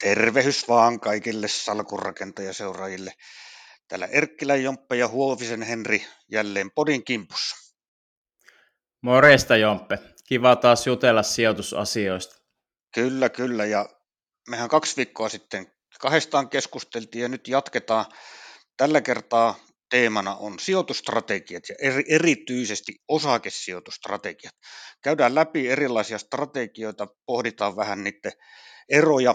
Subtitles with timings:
[0.00, 3.12] Tervehys vaan kaikille salkunrakentajaseuraajille.
[3.88, 7.56] Täällä Erkkilän Jomppe ja Huovisen Henri jälleen podin kimpussa.
[9.02, 9.98] Morjesta Jomppe.
[10.28, 12.36] Kiva taas jutella sijoitusasioista.
[12.94, 13.64] Kyllä, kyllä.
[13.64, 13.88] Ja
[14.50, 18.04] mehän kaksi viikkoa sitten kahdestaan keskusteltiin ja nyt jatketaan.
[18.76, 19.54] Tällä kertaa
[19.90, 24.54] teemana on sijoitustrategiat ja eri, erityisesti osakesijoitustrategiat.
[25.02, 28.32] Käydään läpi erilaisia strategioita, pohditaan vähän niiden
[28.88, 29.34] eroja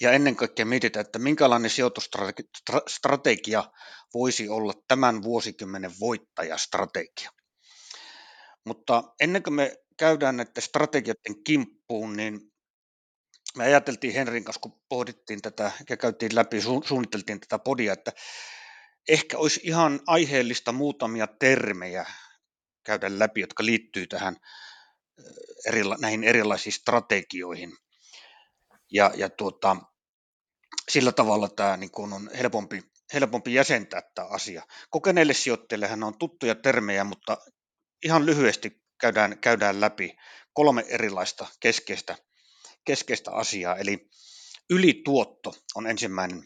[0.00, 3.64] ja ennen kaikkea mietitään, että minkälainen sijoitusstrategia
[4.14, 7.30] voisi olla tämän vuosikymmenen voittajastrategia.
[8.66, 12.40] Mutta ennen kuin me käydään näiden strategioiden kimppuun, niin
[13.56, 18.12] me ajateltiin Henrin kanssa, kun pohdittiin tätä ja käytiin läpi, suunniteltiin tätä podia, että
[19.08, 22.06] ehkä olisi ihan aiheellista muutamia termejä
[22.84, 24.36] käydä läpi, jotka liittyy tähän
[25.66, 27.72] erila, näihin erilaisiin strategioihin.
[28.92, 29.76] Ja, ja tuota,
[30.88, 32.82] sillä tavalla tämä niin kuin on helpompi,
[33.14, 34.62] helpompi jäsentää tämä asia.
[34.90, 37.38] Kokeneille sijoittajille on tuttuja termejä, mutta
[38.04, 40.16] ihan lyhyesti käydään, käydään läpi
[40.52, 42.16] kolme erilaista keskeistä,
[42.84, 43.76] keskeistä asiaa.
[43.76, 44.10] Eli
[44.70, 46.42] ylituotto on ensimmäinen,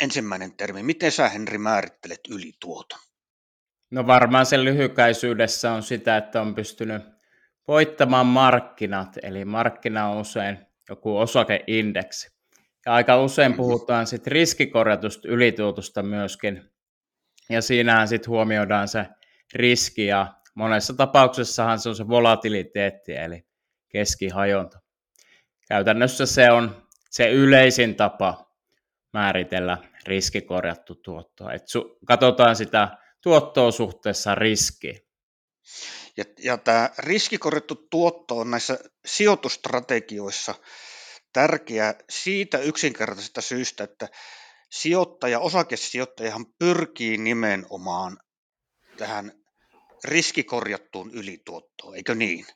[0.00, 0.82] ensimmäinen termi.
[0.82, 2.98] Miten sä Henri määrittelet ylituoton?
[3.90, 7.02] No varmaan sen lyhykäisyydessä on sitä, että on pystynyt
[7.68, 12.30] voittamaan markkinat, eli markkina on usein joku osakeindeksi.
[12.86, 13.56] Ja aika usein mm-hmm.
[13.56, 16.70] puhutaan sit riskikorjatusta ylituotosta myöskin,
[17.48, 19.06] ja siinähän sitten huomioidaan se
[19.54, 23.46] riski, ja monessa tapauksessahan se on se volatiliteetti, eli
[23.88, 24.80] keskihajonta.
[25.68, 28.50] Käytännössä se on se yleisin tapa
[29.12, 31.50] määritellä riskikorjattu tuotto.
[31.50, 32.88] Et su- katsotaan sitä
[33.22, 35.09] tuottoa suhteessa riskiin.
[36.16, 40.54] Ja, ja tämä riskikorjattu tuotto on näissä sijoitustrategioissa
[41.32, 44.08] tärkeä siitä yksinkertaisesta syystä, että
[44.70, 48.18] sijoittaja, osakesijoittajahan pyrkii nimenomaan
[48.96, 49.32] tähän
[50.04, 52.46] riskikorjattuun ylituottoon, eikö niin?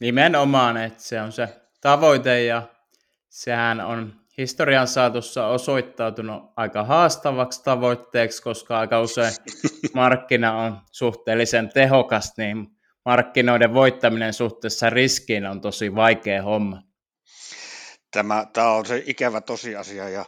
[0.00, 1.48] Nimenomaan, että se on se
[1.80, 2.68] tavoite ja
[3.28, 9.32] sehän on historian saatossa osoittautunut aika haastavaksi tavoitteeksi, koska aika usein
[9.94, 12.66] markkina on suhteellisen tehokas, niin
[13.04, 16.82] markkinoiden voittaminen suhteessa riskiin on tosi vaikea homma.
[18.10, 20.24] Tämä, tämä on se ikävä tosiasia ja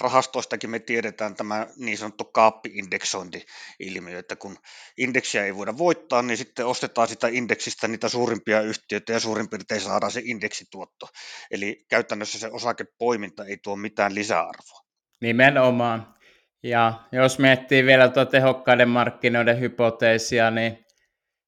[0.00, 4.56] rahastoistakin me tiedetään tämä niin sanottu kaappi-indeksointi-ilmiö, että kun
[4.98, 9.80] indeksiä ei voida voittaa, niin sitten ostetaan sitä indeksistä niitä suurimpia yhtiöitä ja suurin piirtein
[9.80, 11.08] saadaan se indeksituotto.
[11.50, 14.80] Eli käytännössä se osakepoiminta ei tuo mitään lisäarvoa.
[15.20, 16.14] Nimenomaan.
[16.62, 20.84] Ja jos miettii vielä tuota tehokkaiden markkinoiden hypoteesia, niin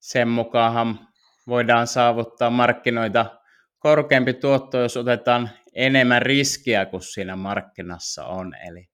[0.01, 1.09] sen mukaan
[1.49, 3.41] voidaan saavuttaa markkinoita
[3.79, 8.55] korkeampi tuotto, jos otetaan enemmän riskiä kuin siinä markkinassa on.
[8.55, 8.89] Eli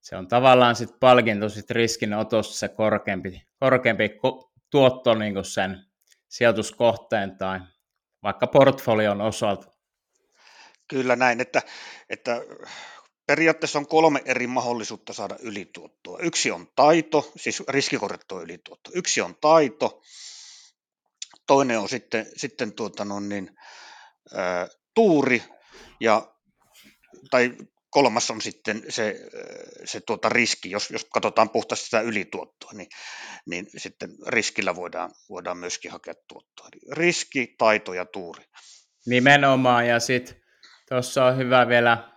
[0.00, 4.10] se on tavallaan sitten palkinto sit riskinotossa se korkeampi, korkeampi
[4.70, 5.84] tuotto niin sen
[6.28, 7.60] sijoituskohteen tai
[8.22, 9.66] vaikka portfolion osalta.
[10.88, 11.62] Kyllä näin, että,
[12.10, 12.40] että
[13.26, 16.18] periaatteessa on kolme eri mahdollisuutta saada ylituottoa.
[16.18, 18.90] Yksi on taito, siis riskikorjattua ylituotto.
[18.94, 20.02] Yksi on taito,
[21.46, 23.56] toinen on sitten, sitten tuota no niin,
[24.34, 25.42] ää, tuuri,
[26.00, 26.34] ja,
[27.30, 27.56] tai
[27.90, 29.20] kolmas on sitten se,
[29.84, 32.88] se tuota riski, jos, jos katsotaan puhtaasti sitä ylituottoa, niin,
[33.46, 36.68] niin sitten riskillä voidaan, voidaan myöskin hakea tuottoa.
[36.92, 38.44] Riski, taito ja tuuri.
[39.06, 40.36] Nimenomaan, ja sitten
[40.88, 42.08] tuossa on hyvä vielä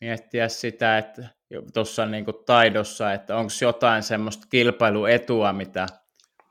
[0.00, 1.28] miettiä sitä, että
[1.74, 5.86] tuossa niin taidossa, että onko jotain semmoista kilpailuetua, mitä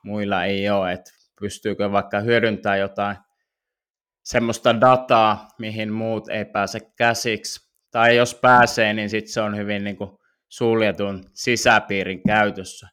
[0.04, 3.18] muilla ei ole, että pystyykö vaikka hyödyntämään jotain
[4.30, 7.70] semmoista dataa, mihin muut ei pääse käsiksi.
[7.92, 10.10] Tai jos pääsee, niin sitten se on hyvin niin kuin
[10.50, 12.88] suljetun sisäpiirin käytössä.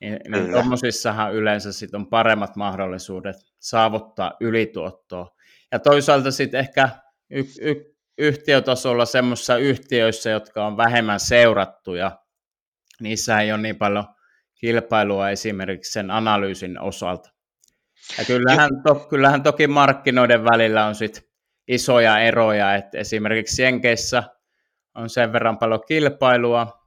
[0.00, 5.28] Niin, niin tuommoisissahan yleensä sit on paremmat mahdollisuudet saavuttaa ylituottoa.
[5.72, 6.88] Ja toisaalta sitten ehkä
[7.30, 12.18] y- y- yhtiötasolla semmoisissa yhtiöissä, jotka on vähemmän seurattuja,
[13.00, 14.04] niissä ei ole niin paljon
[14.60, 17.31] kilpailua esimerkiksi sen analyysin osalta.
[18.18, 21.28] Ja kyllähän, to, kyllähän toki markkinoiden välillä on sit
[21.68, 24.22] isoja eroja, että esimerkiksi Jenkeissä
[24.94, 26.82] on sen verran paljon kilpailua,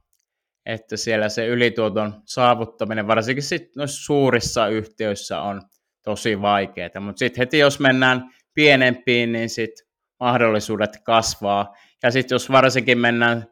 [0.66, 5.62] että siellä se ylituoton saavuttaminen, varsinkin sit noissa suurissa yhtiöissä on
[6.02, 7.00] tosi vaikeaa.
[7.00, 9.72] Mutta sitten heti jos mennään pienempiin, niin sit
[10.20, 11.74] mahdollisuudet kasvaa.
[12.02, 13.46] Ja sitten jos varsinkin mennään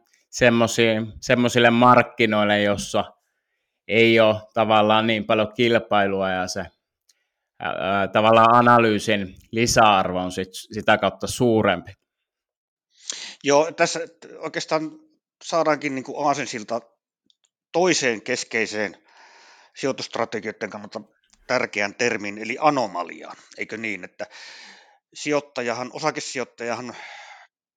[1.21, 3.05] semmoisille markkinoille, jossa
[3.87, 6.65] ei ole tavallaan niin paljon kilpailua ja se
[8.13, 11.91] tavallaan analyysin lisäarvo on sit, sitä kautta suurempi.
[13.43, 13.99] Joo, tässä
[14.37, 14.91] oikeastaan
[15.43, 16.81] saadaankin niin kuin aasensilta
[17.71, 18.97] toiseen keskeiseen
[19.75, 21.01] sijoitustrategioiden kannalta
[21.47, 24.25] tärkeän termin, eli anomaliaan, eikö niin, että
[25.13, 26.95] sijoittajahan, osakesijoittajahan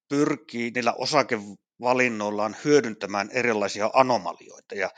[0.09, 4.91] pyrkii niillä osakevalinnoillaan hyödyntämään erilaisia anomalioita, ja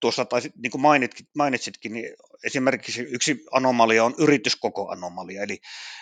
[0.00, 2.14] tuossa taisi, niin kuin mainitkin, mainitsitkin, niin
[2.44, 5.58] esimerkiksi yksi anomalia on yrityskokoanomalia, eli,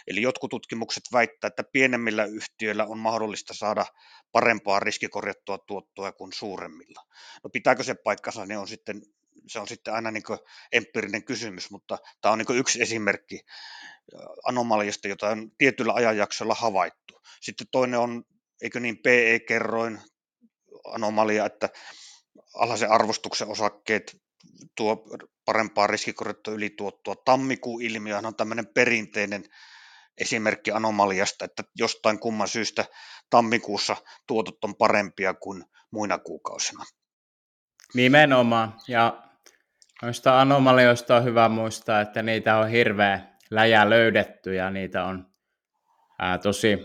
[0.07, 3.87] eli jotkut tutkimukset väittää, että pienemmillä yhtiöillä on mahdollista saada
[4.33, 7.05] parempaa riskikorjattua tuottoa kuin suuremmilla.
[7.45, 9.03] No pitääkö se paikkansa, niin on sitten,
[9.47, 10.23] se on sitten aina niin
[10.73, 13.41] empiirinen kysymys, mutta tämä on niin yksi esimerkki
[14.45, 17.21] anomaliasta, jota on tietyllä ajanjaksolla havaittu.
[17.41, 18.25] Sitten toinen on,
[18.63, 19.99] eikö niin, PE-kerroin
[20.85, 21.69] anomalia, että
[22.55, 24.17] alhaisen arvostuksen osakkeet
[24.77, 25.05] tuo
[25.45, 27.15] parempaa riskikorjattua ylituottoa.
[27.25, 29.45] Tammikuun ilmiö on tämmöinen perinteinen
[30.19, 32.85] esimerkki anomaliasta, että jostain kumman syystä
[33.31, 33.97] tammikuussa
[34.27, 36.85] tuotot on parempia kuin muina kuukausina.
[37.95, 39.23] Nimenomaan, ja
[40.03, 43.21] noista anomalioista on hyvä muistaa, että niitä on hirveä
[43.51, 45.27] läjä löydetty ja niitä on
[46.19, 46.79] ää, tosi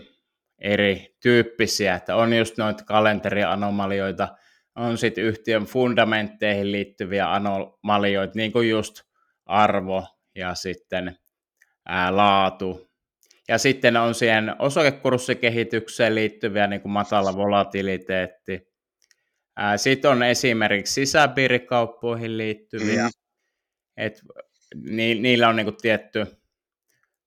[0.58, 4.28] erityyppisiä, että on just noita kalenterianomalioita,
[4.76, 9.02] on sitten yhtiön fundamentteihin liittyviä anomalioita, niin kuin just
[9.46, 11.18] arvo ja sitten
[11.88, 12.90] ää, laatu.
[13.48, 18.74] Ja sitten on siihen osakekurssikehitykseen liittyviä niin kuin matala volatiliteetti.
[19.76, 23.02] Sitten on esimerkiksi sisäpiirikauppoihin liittyviä.
[23.02, 23.10] Mm.
[23.96, 24.20] Et
[24.74, 26.26] ni, niillä on niin kuin tietty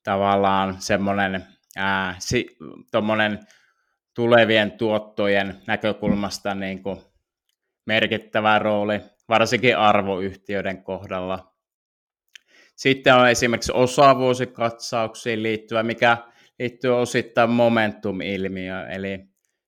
[0.04, 1.46] tavallaan semmoinen
[2.20, 2.58] si,
[4.16, 7.00] tulevien tuottojen näkökulmasta niin kuin
[7.88, 11.54] merkittävä rooli, varsinkin arvoyhtiöiden kohdalla.
[12.76, 16.18] Sitten on esimerkiksi osavuosikatsauksiin liittyvä, mikä
[16.60, 19.20] liittyy osittain momentum-ilmiöön, eli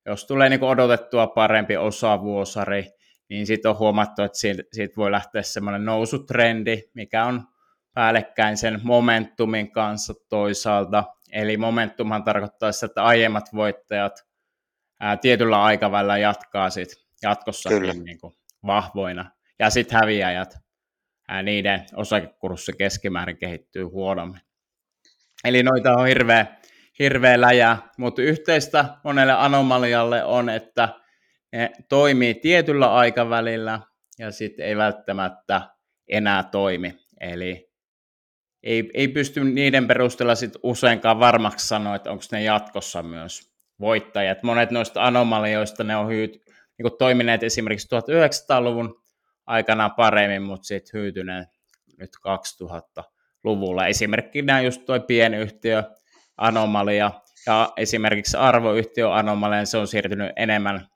[0.06, 2.86] jos tulee niin odotettua parempi osavuosari,
[3.30, 4.38] niin sitten on huomattu, että
[4.74, 7.42] siitä voi lähteä semmoinen nousutrendi, mikä on
[7.94, 11.04] päällekkäin sen momentumin kanssa toisaalta.
[11.32, 14.26] Eli momentumhan tarkoittaa sitä, että aiemmat voittajat
[15.00, 18.34] ää, tietyllä aikavälillä jatkaa sit jatkossakin niin kuin
[18.66, 19.32] vahvoina.
[19.60, 20.56] Ja sitten häviäjät,
[21.28, 24.42] ää, niiden osakekurssi keskimäärin kehittyy huonommin.
[25.44, 26.46] Eli noita on hirveä,
[27.00, 30.90] hirveä läjä, mutta yhteistä monelle anomalialle on, että
[31.54, 33.80] ne toimii tietyllä aikavälillä
[34.20, 35.62] ja sitten ei välttämättä
[36.08, 36.94] enää toimi.
[37.22, 37.70] Eli
[38.64, 44.44] ei, ei pysty niiden perusteella sit useinkaan varmaksi sanoa, että onko ne jatkossa myös voittajat.
[44.44, 46.49] Monet noista anomalioista ne on hyyt,
[46.80, 49.02] niin toimineet esimerkiksi 1900-luvun
[49.46, 51.48] aikana paremmin, mutta sitten hyytyneet
[51.98, 53.88] nyt 2000-luvulla.
[53.88, 55.84] Esimerkkinä just tuo pienyhtiö
[56.38, 57.12] anomalia
[57.46, 60.88] ja esimerkiksi arvoyhtiö anomalia, se on siirtynyt enemmän,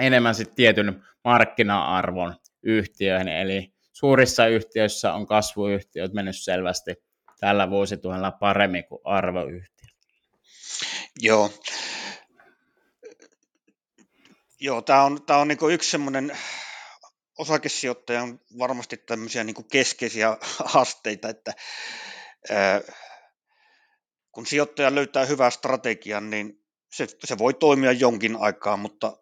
[0.00, 6.94] enemmän sitten tietyn markkina-arvon yhtiöihin, eli suurissa yhtiöissä on kasvuyhtiöt mennyt selvästi
[7.40, 9.90] tällä vuosituhannella paremmin kuin arvoyhtiöt.
[11.20, 11.50] Joo,
[14.64, 16.38] Joo, tämä on, tämä on niin yksi semmoinen
[17.38, 20.36] osakesijoittajan varmasti tämmöisiä niin keskeisiä
[20.72, 21.52] haasteita, että
[22.50, 22.80] ää,
[24.32, 29.16] kun sijoittaja löytää hyvää strategian, niin se, se voi toimia jonkin aikaa, mutta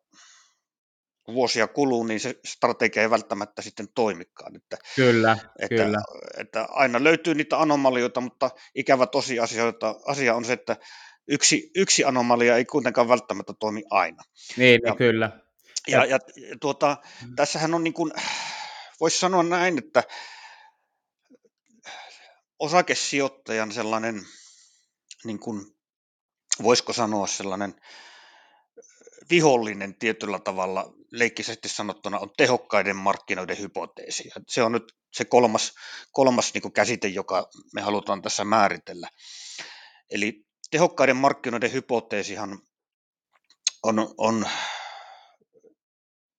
[1.22, 4.56] kun vuosia kuluu, niin se strategia ei välttämättä sitten toimikaan.
[4.56, 6.02] Että, kyllä, että, kyllä.
[6.38, 10.76] Että aina löytyy niitä anomalioita, mutta ikävä tosiasioita asia on se, että
[11.28, 14.22] yksi, yksi anomalia ei kuitenkaan välttämättä toimi aina.
[14.56, 15.40] Niin, ja, kyllä.
[15.88, 16.18] Ja, ja,
[16.50, 17.34] ja tuota, mm.
[17.36, 18.12] tässähän on niin kuin,
[19.00, 20.02] voisi sanoa näin, että
[22.58, 24.22] osakesijoittajan sellainen,
[25.24, 25.66] niin kuin,
[26.62, 27.74] voisiko sanoa sellainen
[29.30, 34.28] vihollinen tietyllä tavalla, leikkisesti sanottuna, on tehokkaiden markkinoiden hypoteesi.
[34.28, 35.74] Ja se on nyt se kolmas,
[36.12, 39.08] kolmas niin kuin käsite, joka me halutaan tässä määritellä.
[40.10, 42.58] Eli tehokkaiden markkinoiden hypoteesihan
[43.82, 44.48] on, on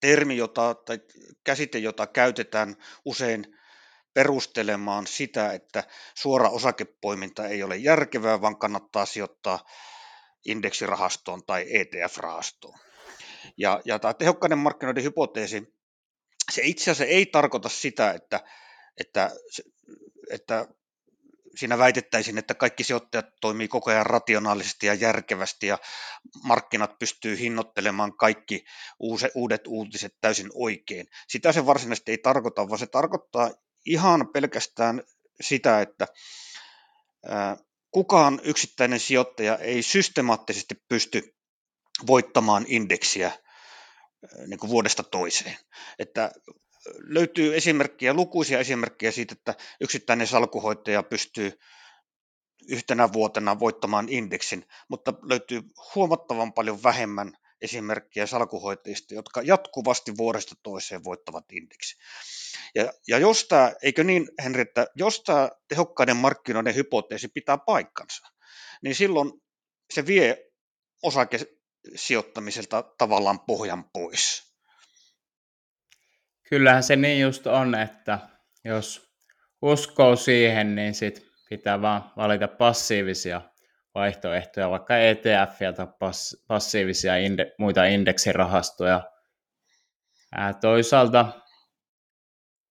[0.01, 0.99] termi, jota, tai
[1.43, 2.75] käsite, jota käytetään
[3.05, 3.57] usein
[4.13, 5.83] perustelemaan sitä, että
[6.15, 9.65] suora osakepoiminta ei ole järkevää, vaan kannattaa sijoittaa
[10.45, 12.79] indeksirahastoon tai ETF-rahastoon.
[13.57, 15.73] Ja, ja tämä tehokkaiden markkinoiden hypoteesi,
[16.51, 18.39] se itse asiassa ei tarkoita sitä, että,
[18.97, 19.31] että,
[20.29, 20.67] että
[21.55, 25.77] siinä väitettäisiin, että kaikki sijoittajat toimii koko ajan rationaalisesti ja järkevästi ja
[26.43, 28.65] markkinat pystyy hinnoittelemaan kaikki
[29.35, 31.07] uudet uutiset täysin oikein.
[31.27, 33.51] Sitä se varsinaisesti ei tarkoita, vaan se tarkoittaa
[33.85, 35.03] ihan pelkästään
[35.41, 36.07] sitä, että
[37.91, 41.35] kukaan yksittäinen sijoittaja ei systemaattisesti pysty
[42.07, 43.31] voittamaan indeksiä
[44.47, 45.57] niin kuin vuodesta toiseen.
[45.99, 46.31] Että
[46.85, 51.59] löytyy esimerkkejä, lukuisia esimerkkejä siitä, että yksittäinen salkuhoitaja pystyy
[52.67, 55.61] yhtenä vuotena voittamaan indeksin, mutta löytyy
[55.95, 61.95] huomattavan paljon vähemmän esimerkkejä salkuhoitajista, jotka jatkuvasti vuodesta toiseen voittavat indeksi.
[62.75, 68.27] Ja, ja jos tämä, eikö niin Henri, että jos tämä tehokkaiden markkinoiden hypoteesi pitää paikkansa,
[68.81, 69.31] niin silloin
[69.93, 70.51] se vie
[71.03, 74.52] osakesijoittamiselta tavallaan pohjan pois.
[76.53, 78.19] Kyllähän se niin just on, että
[78.63, 79.13] jos
[79.61, 83.41] uskoo siihen, niin sit pitää vaan valita passiivisia
[83.95, 89.01] vaihtoehtoja, vaikka ETF tai pass, passiivisia inde, muita indeksirahastoja.
[90.35, 91.25] Ää, toisaalta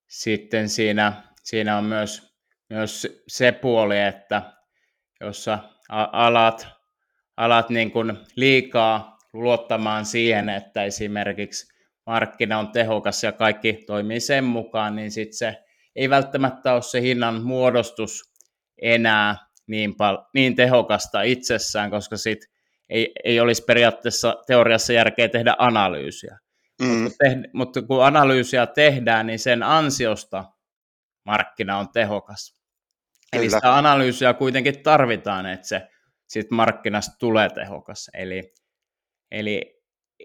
[0.09, 2.37] sitten siinä, siinä on myös,
[2.71, 4.43] myös se puoli, että
[5.21, 5.59] jossa
[6.13, 6.69] alat,
[7.37, 11.72] alat niin kuin liikaa luottamaan siihen, että esimerkiksi
[12.07, 15.65] markkina on tehokas ja kaikki toimii sen mukaan, niin sitten se
[15.97, 18.33] ei välttämättä ole se hinnan muodostus
[18.83, 22.39] enää niin, pal- niin tehokasta itsessään, koska sit
[22.89, 26.39] ei, ei olisi periaatteessa teoriassa järkeä tehdä analyysiä.
[26.83, 26.89] Mm.
[26.89, 30.45] Mutta, te- mutta kun analyysiä tehdään, niin sen ansiosta
[31.25, 32.55] markkina on tehokas.
[33.33, 33.43] Kyllä.
[33.43, 35.89] Eli sitä analyysiä kuitenkin tarvitaan, että se
[36.27, 38.11] sit markkinasta tulee tehokas.
[38.15, 38.55] Eli,
[39.31, 39.82] eli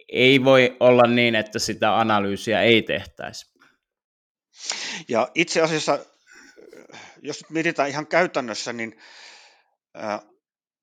[0.10, 3.46] ei voi olla niin, että sitä analyysiä ei tehtäisi.
[5.08, 6.06] Ja itse asiassa,
[7.22, 9.02] jos nyt mietitään ihan käytännössä, niin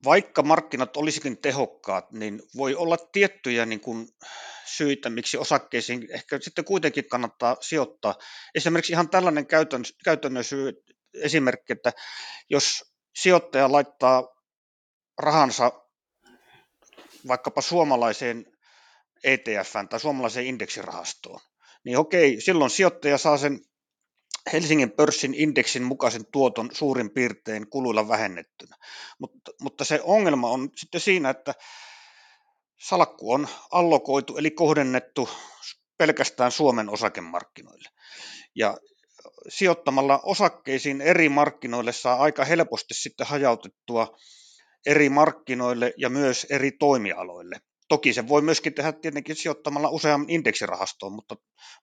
[0.03, 4.07] vaikka markkinat olisikin tehokkaat, niin voi olla tiettyjä niin kuin
[4.65, 8.15] syitä, miksi osakkeisiin ehkä sitten kuitenkin kannattaa sijoittaa.
[8.55, 10.73] Esimerkiksi ihan tällainen käytön, käytännön syy,
[11.13, 11.93] esimerkki, että
[12.49, 14.23] jos sijoittaja laittaa
[15.19, 15.71] rahansa
[17.27, 18.45] vaikkapa suomalaiseen
[19.25, 21.39] ETF tai suomalaiseen indeksirahastoon,
[21.83, 23.59] niin okei, silloin sijoittaja saa sen
[24.53, 28.75] Helsingin pörssin indeksin mukaisen tuoton suurin piirtein kuluilla vähennettynä.
[29.19, 31.53] Mutta, mutta se ongelma on sitten siinä, että
[32.79, 35.29] salkku on allokoitu eli kohdennettu
[35.97, 37.89] pelkästään Suomen osakemarkkinoille.
[38.55, 38.77] Ja
[39.49, 44.17] sijoittamalla osakkeisiin eri markkinoille saa aika helposti sitten hajautettua
[44.85, 47.59] eri markkinoille ja myös eri toimialoille.
[47.87, 51.35] Toki se voi myöskin tehdä tietenkin sijoittamalla useamman indeksirahastoon, mutta,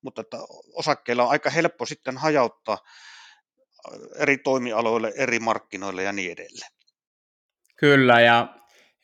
[0.03, 0.37] mutta että
[0.75, 2.79] osakkeilla on aika helppo sitten hajauttaa
[4.19, 6.71] eri toimialoille, eri markkinoille ja niin edelleen.
[7.79, 8.49] Kyllä, ja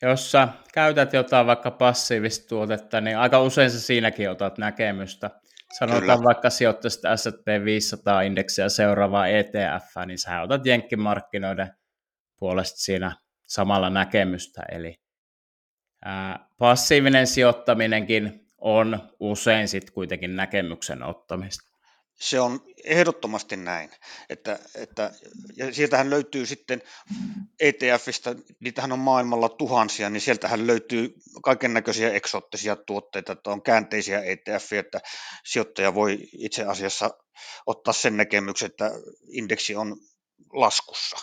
[0.01, 5.29] jos sä käytät jotain vaikka passiivista tuotetta, niin aika usein sä siinäkin otat näkemystä.
[5.79, 6.23] Sanotaan Kyllä.
[6.23, 11.73] vaikka sijoittaisit S&P 500 indeksiä seuraavaa ETF, niin sä otat jenkkimarkkinoiden
[12.39, 13.15] puolesta siinä
[13.47, 14.61] samalla näkemystä.
[14.71, 14.95] Eli
[16.57, 21.69] passiivinen sijoittaminenkin on usein sitten kuitenkin näkemyksen ottamista.
[22.19, 23.91] Se on ehdottomasti näin,
[24.29, 25.11] että, että
[25.55, 26.81] ja sieltähän löytyy sitten
[27.59, 31.13] ETFistä, niitähän on maailmalla tuhansia, niin sieltähän löytyy
[31.43, 35.01] kaiken näköisiä eksoottisia tuotteita, että on käänteisiä ETF, että
[35.45, 37.09] sijoittaja voi itse asiassa
[37.65, 38.91] ottaa sen näkemyksen, että
[39.31, 39.97] indeksi on
[40.53, 41.17] laskussa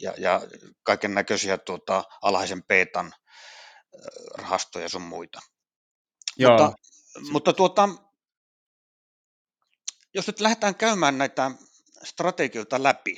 [0.00, 0.40] ja, ja
[0.82, 3.12] kaiken näköisiä tuota, alhaisen peetan
[4.34, 5.40] rahastoja sun muita.
[6.36, 6.50] Joo.
[6.50, 6.72] Mutta,
[7.30, 7.88] mutta tuota,
[10.14, 11.50] jos nyt lähdetään käymään näitä
[12.04, 13.16] strategioita läpi,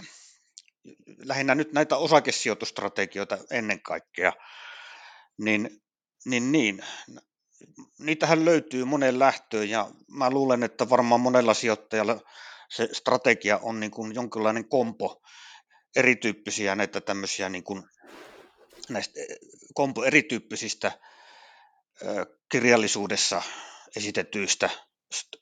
[1.18, 4.32] lähinnä nyt näitä osakesijoitustrategioita ennen kaikkea,
[5.38, 5.82] niin,
[6.24, 6.84] niin, niin
[7.98, 12.20] niitähän löytyy monen lähtöön ja mä luulen, että varmaan monella sijoittajalla
[12.70, 15.22] se strategia on niin kuin jonkinlainen kompo
[15.96, 17.82] erityyppisiä näitä tämmöisiä niin kuin
[18.88, 19.20] näistä
[19.74, 20.98] kompo erityyppisistä
[22.48, 23.42] kirjallisuudessa
[23.96, 24.70] esitetyistä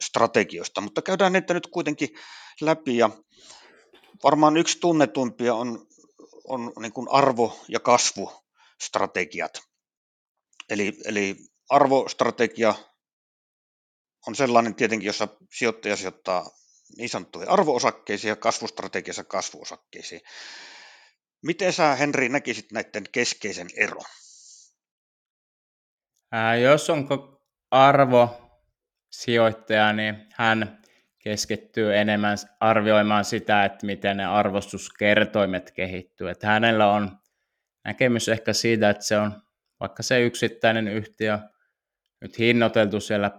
[0.03, 2.09] strategioista, mutta käydään niitä nyt kuitenkin
[2.61, 3.11] läpi ja
[4.25, 5.87] varmaan yksi tunnetuimpia on,
[6.45, 9.61] on niin kuin arvo- ja kasvustrategiat.
[10.71, 11.37] Eli, eli
[11.71, 12.75] arvostrategia
[14.27, 16.51] on sellainen tietenkin, jossa sijoittaja sijoittaa
[16.97, 20.21] niin sanottuihin arvoosakkeisiin ja kasvustrategiassa kasvuosakkeisiin.
[21.43, 24.05] Miten sä, Henri, näkisit näiden keskeisen eron?
[26.33, 27.09] Ää, jos on
[27.71, 28.51] arvo
[29.11, 30.83] sijoittaja, niin hän
[31.19, 36.31] keskittyy enemmän arvioimaan sitä, että miten ne arvostuskertoimet kehittyy.
[36.31, 37.19] Että hänellä on
[37.85, 39.43] näkemys ehkä siitä, että se on
[39.81, 41.39] vaikka se yksittäinen yhtiö
[42.21, 43.31] nyt hinnoiteltu siellä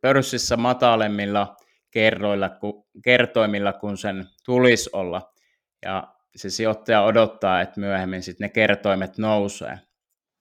[0.00, 1.56] pörssissä matalemmilla
[3.02, 5.32] kertoimilla, kun sen tulisi olla.
[5.84, 9.78] Ja se sijoittaja odottaa, että myöhemmin sitten ne kertoimet nousee.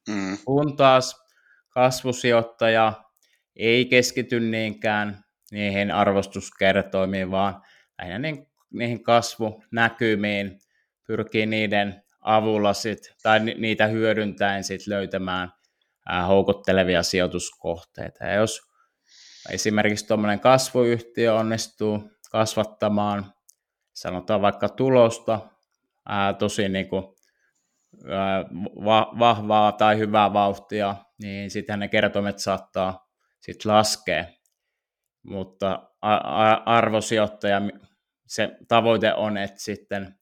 [0.09, 0.37] Mm.
[0.45, 1.25] Kun taas
[1.69, 2.93] kasvusijoittaja
[3.55, 7.61] ei keskity niinkään niihin arvostuskertoimiin, vaan
[7.97, 10.59] lähinnä niin, niihin kasvunäkymiin,
[11.07, 15.51] pyrkii niiden avulla sit, tai niitä hyödyntäen sit löytämään
[16.09, 18.25] ää, houkuttelevia sijoituskohteita.
[18.25, 18.61] Ja jos
[19.49, 23.33] esimerkiksi tuommoinen kasvuyhtiö onnistuu kasvattamaan,
[23.93, 25.39] sanotaan vaikka tulosta,
[26.09, 27.03] ää, tosi niin kuin,
[28.09, 28.45] ää,
[28.85, 33.07] va- vahvaa tai hyvää vauhtia, niin sitten ne kertoimet saattaa
[33.39, 34.25] sit laskea.
[35.23, 35.89] Mutta
[36.65, 37.61] arvosijoittaja,
[38.27, 40.15] se tavoite on, että sitten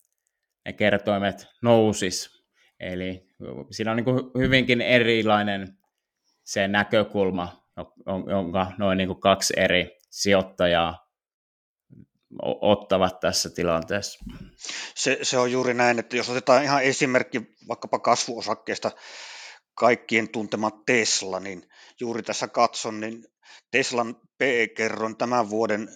[0.65, 2.45] ne kertoimet nousis.
[2.79, 3.27] Eli
[3.71, 5.77] siinä on niin hyvinkin erilainen
[6.43, 7.63] se näkökulma,
[8.29, 11.08] jonka noin niin kaksi eri sijoittajaa
[12.61, 14.19] ottavat tässä tilanteessa.
[14.95, 18.91] Se, se on juuri näin, että jos otetaan ihan esimerkki vaikkapa kasvuosakkeesta,
[19.75, 21.63] kaikkien tuntema Tesla, niin
[21.99, 23.25] juuri tässä katson, niin
[23.71, 25.89] Teslan PE-kerron tämän vuoden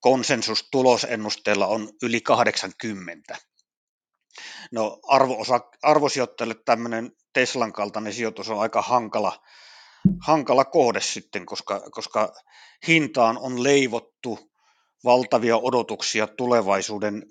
[0.00, 3.36] konsensustulosennusteella on yli 80.
[4.72, 5.44] No arvo
[5.82, 9.42] arvosijoittajalle tämmöinen Teslan kaltainen sijoitus on aika hankala,
[10.20, 12.34] hankala kohde sitten, koska, koska
[12.88, 14.38] hintaan on leivottu
[15.04, 17.22] valtavia odotuksia tulevaisuuden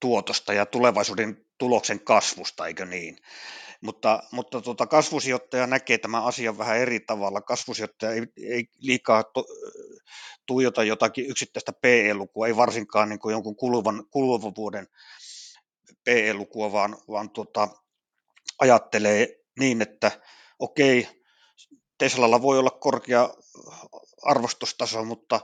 [0.00, 3.18] tuotosta ja tulevaisuuden tuloksen kasvusta, eikö niin?
[3.82, 7.40] Mutta, mutta tuota, kasvusijoittaja näkee tämän asian vähän eri tavalla.
[7.40, 9.44] Kasvusijoittaja ei, ei liikaa to,
[10.46, 14.86] tuijota jotakin yksittäistä PE-lukua, ei varsinkaan niin kuin jonkun kuluvan, kuluvan vuoden
[16.04, 17.68] PE-lukua, vaan, vaan tuota,
[18.58, 20.20] ajattelee niin, että
[20.60, 21.08] okei,
[21.98, 23.30] Teslalla voi olla korkea
[24.22, 25.40] arvostustaso, mutta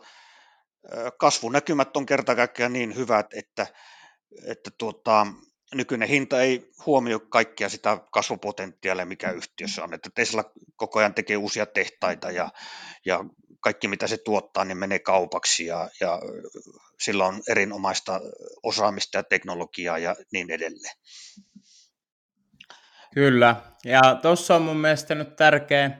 [1.18, 3.66] kasvunäkymät on kerta kaikkiaan niin hyvät, että,
[4.46, 5.26] että tuota,
[5.74, 9.94] nykyinen hinta ei huomioi kaikkia sitä kasvupotentiaalia, mikä yhtiössä on.
[9.94, 10.44] Että Tesla
[10.76, 12.48] koko ajan tekee uusia tehtaita ja,
[13.04, 13.24] ja
[13.60, 16.20] kaikki mitä se tuottaa, niin menee kaupaksi ja, ja
[17.00, 18.20] sillä on erinomaista
[18.62, 20.96] osaamista ja teknologiaa ja niin edelleen.
[23.16, 25.90] Kyllä, ja tuossa on mun mielestä nyt tärkeä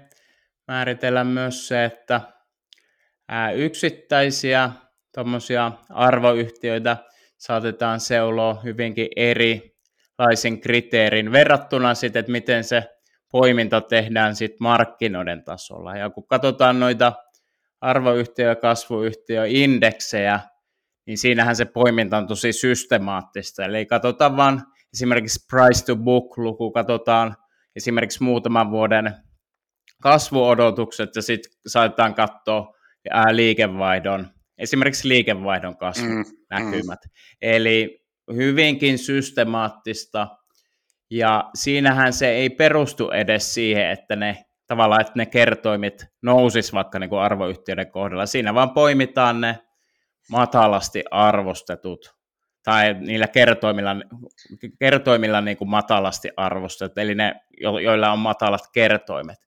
[0.69, 2.21] määritellä myös se, että
[3.55, 4.71] yksittäisiä
[5.15, 6.97] tuommoisia arvoyhtiöitä
[7.39, 12.85] saatetaan seuloa hyvinkin erilaisin kriteerin verrattuna sitten, että miten se
[13.33, 15.97] poiminta tehdään sitten markkinoiden tasolla.
[15.97, 17.13] Ja kun katsotaan noita
[17.81, 20.41] arvoyhtiö- ja kasvuyhtiöindeksejä,
[21.07, 23.65] niin siinähän se poiminta on tosi systemaattista.
[23.65, 24.61] Eli katsotaan vain
[24.97, 27.37] esimerkiksi price to book-luku, katsotaan
[27.77, 29.15] esimerkiksi muutaman vuoden
[30.03, 32.75] kasvuodotukset ja sitten saatetaan katsoa
[33.31, 34.29] liikevaihdon,
[34.59, 37.01] esimerkiksi liikevaihdon kasvunäkymät.
[37.05, 37.37] Mm, mm.
[37.43, 38.05] Eli
[38.35, 40.29] hyvinkin systemaattista
[41.11, 46.99] ja siinähän se ei perustu edes siihen, että ne tavallaan, että ne kertoimit nousis vaikka
[46.99, 48.27] niin kuin arvoyhtiöiden kohdalla.
[48.27, 49.59] Siinä vaan poimitaan ne
[50.31, 52.16] matalasti arvostetut
[52.67, 53.97] tai niillä kertoimilla,
[54.79, 59.39] kertoimilla niin kuin matalasti arvostetut, eli ne, joilla on matalat kertoimet.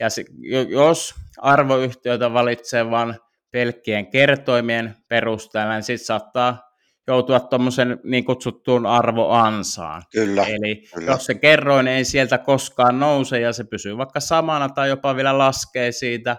[0.00, 0.24] Ja se,
[0.68, 3.14] jos arvoyhtiöitä valitsee vain
[3.50, 6.62] pelkkien kertoimien perusteella, niin sitten saattaa
[7.06, 10.02] joutua tuommoisen niin kutsuttuun arvoansaan.
[10.12, 11.10] Kyllä, Eli kyllä.
[11.10, 15.38] jos se kerroin ei sieltä koskaan nouse ja se pysyy vaikka samana tai jopa vielä
[15.38, 16.36] laskee siitä,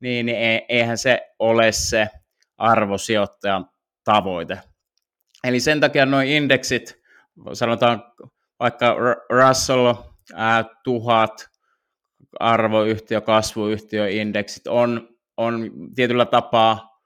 [0.00, 2.08] niin, niin e, eihän se ole se
[2.58, 3.66] arvosijoittajan
[4.04, 4.58] tavoite.
[5.44, 7.02] Eli sen takia nuo indeksit,
[7.52, 8.02] sanotaan
[8.60, 8.96] vaikka
[9.30, 9.94] Russell
[10.34, 11.48] ää, 1000
[12.40, 17.00] arvoyhtiö, kasvuyhtiö, indeksit on, on tietyllä tapaa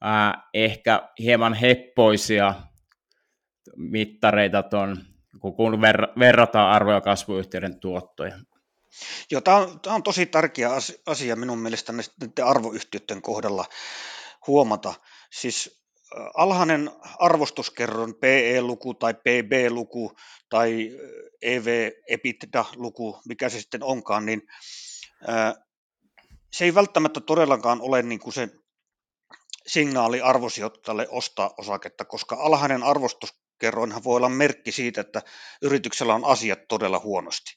[0.00, 2.54] ää, ehkä hieman heppoisia
[3.76, 4.96] mittareita ton,
[5.40, 8.38] kun ver- verrataan arvoja kasvuyhtiöiden tuottoja.
[9.30, 10.70] Joo, tämä on, tämä on tosi tärkeä
[11.06, 13.64] asia minun mielestäni näiden arvoyhtiöiden kohdalla
[14.46, 14.94] huomata.
[15.32, 15.83] Siis
[16.34, 20.12] alhainen arvostuskerron PE-luku tai PB-luku
[20.48, 20.90] tai
[21.42, 24.42] EV-EBITDA-luku, mikä se sitten onkaan, niin
[26.52, 28.48] se ei välttämättä todellakaan ole niin kuin se
[29.66, 35.22] signaali arvosijoittajalle ostaa osaketta, koska alhainen arvostuskerroinhan voi olla merkki siitä, että
[35.62, 37.56] yrityksellä on asiat todella huonosti.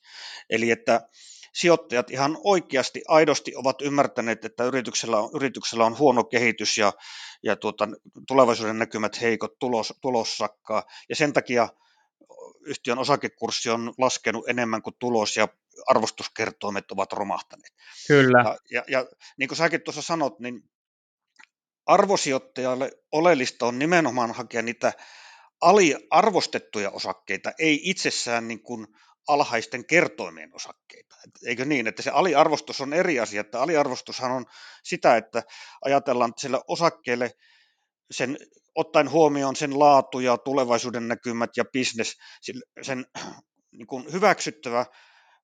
[0.49, 1.01] Eli että
[1.59, 6.93] sijoittajat ihan oikeasti, aidosti ovat ymmärtäneet, että yrityksellä on, yrityksellä on huono kehitys ja,
[7.43, 7.87] ja tuota,
[8.27, 11.69] tulevaisuuden näkymät heikot, tulos, tulossakkaa, ja sen takia
[12.65, 15.47] yhtiön osakekurssi on laskenut enemmän kuin tulos ja
[15.87, 17.73] arvostuskertoimet ovat romahtaneet.
[18.07, 18.39] Kyllä.
[18.43, 19.05] Ja, ja, ja
[19.37, 20.61] niin kuin säkin tuossa sanot, niin
[21.85, 24.93] arvosijoittajalle oleellista on nimenomaan hakea niitä
[25.61, 28.87] aliarvostettuja osakkeita, ei itsessään niin kuin
[29.27, 31.15] alhaisten kertoimien osakkeita.
[31.45, 34.45] Eikö niin, että se aliarvostus on eri asia, että aliarvostushan on
[34.83, 35.43] sitä, että
[35.85, 37.31] ajatellaan, että sille osakkeelle
[38.11, 38.37] sen,
[38.75, 42.15] ottaen huomioon sen laatu ja tulevaisuuden näkymät ja bisnes,
[42.81, 43.05] sen
[43.77, 44.85] niin kuin hyväksyttävä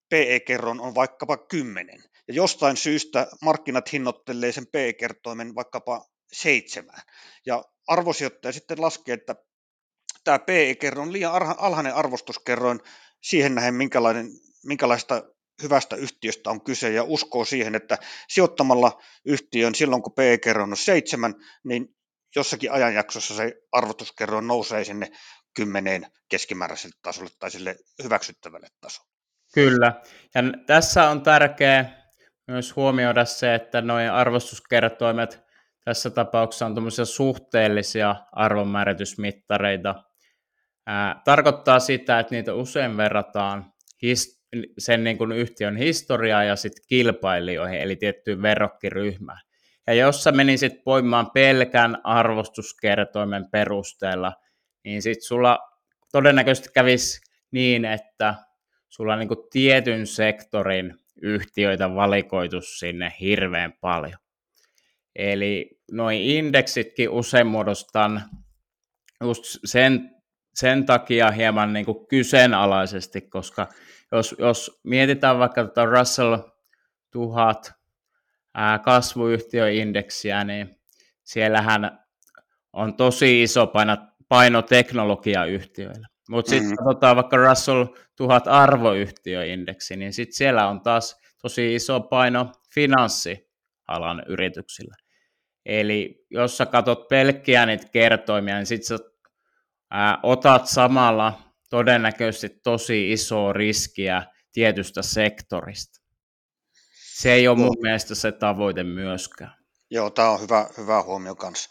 [0.10, 2.04] PE-kerron on vaikkapa 10.
[2.28, 7.02] Ja jostain syystä markkinat hinnoittelee sen PE-kertoimen vaikkapa seitsemään.
[7.46, 9.36] Ja arvosijoittaja sitten laskee, että
[10.24, 12.80] tämä PE-kerron on liian alhainen arvostuskerroin
[13.23, 14.27] siihen nähden, minkälainen,
[14.65, 15.23] minkälaista
[15.63, 17.97] hyvästä yhtiöstä on kyse ja uskoo siihen, että
[18.29, 21.33] sijoittamalla yhtiön silloin, kun PE-kerroin on seitsemän,
[21.63, 21.88] niin
[22.36, 25.12] jossakin ajanjaksossa se arvostuskerroin nousee sinne
[25.55, 29.09] kymmeneen keskimääräiselle tasolle tai sille hyväksyttävälle tasolle.
[29.53, 30.01] Kyllä,
[30.36, 32.03] ja tässä on tärkeää
[32.47, 35.39] myös huomioida se, että noin arvostuskertoimet
[35.86, 39.95] tässä tapauksessa on suhteellisia arvonmääritysmittareita.
[40.86, 44.43] Ää, tarkoittaa sitä, että niitä usein verrataan his-
[44.78, 49.39] sen niin kuin yhtiön historiaa ja sitten kilpailijoihin, eli tiettyyn verrokkiryhmään.
[49.88, 54.34] Ja jos sä menisit poimaan pelkän arvostuskertoimen perusteella,
[54.84, 55.60] niin sitten sulla
[56.12, 58.36] todennäköisesti kävisi niin, että
[58.89, 64.17] sulla niin kuin tietyn sektorin yhtiöitä valikoitu sinne hirveän paljon.
[65.15, 68.24] Eli noin indeksitkin usein muodostan
[69.24, 70.12] just sen,
[70.56, 73.68] sen takia hieman niin kuin kyseenalaisesti, koska
[74.12, 76.38] jos, jos mietitään vaikka tätä Russell
[77.12, 77.72] 1000
[78.54, 80.80] ää, kasvuyhtiöindeksiä, niin
[81.24, 82.00] siellähän
[82.74, 83.98] on tosi iso paino,
[84.30, 86.08] paino teknologiayhtiöillä.
[86.30, 86.76] Mutta sitten mm.
[86.76, 87.86] katsotaan vaikka Russell
[88.16, 94.96] 1000 arvoyhtiöindeksi, niin sitten siellä on taas tosi iso paino finanssialan yrityksillä.
[95.66, 99.12] Eli jos sä katsot pelkkiä niitä kertoimia, niin sitten sä
[99.93, 105.99] ää, otat samalla todennäköisesti tosi isoa riskiä tietystä sektorista.
[107.15, 109.56] Se ei ole mun mielestä se tavoite myöskään.
[109.89, 111.69] Joo, tämä on hyvä, hyvä huomio kanssa.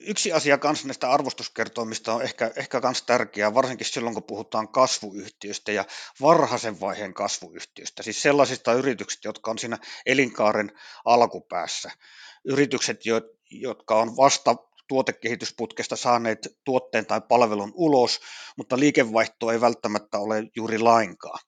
[0.00, 5.72] Yksi asia kanssa näistä arvostuskertoimista on ehkä, ehkä myös tärkeää, varsinkin silloin kun puhutaan kasvuyhtiöistä
[5.72, 5.84] ja
[6.20, 10.72] varhaisen vaiheen kasvuyhtiöistä, siis sellaisista yrityksistä, jotka on siinä elinkaaren
[11.04, 11.90] alkupäässä.
[12.44, 13.00] Yritykset,
[13.50, 14.56] jotka on vasta
[14.92, 18.20] tuotekehitysputkesta saaneet tuotteen tai palvelun ulos,
[18.56, 21.38] mutta liikevaihto ei välttämättä ole juuri lainkaan,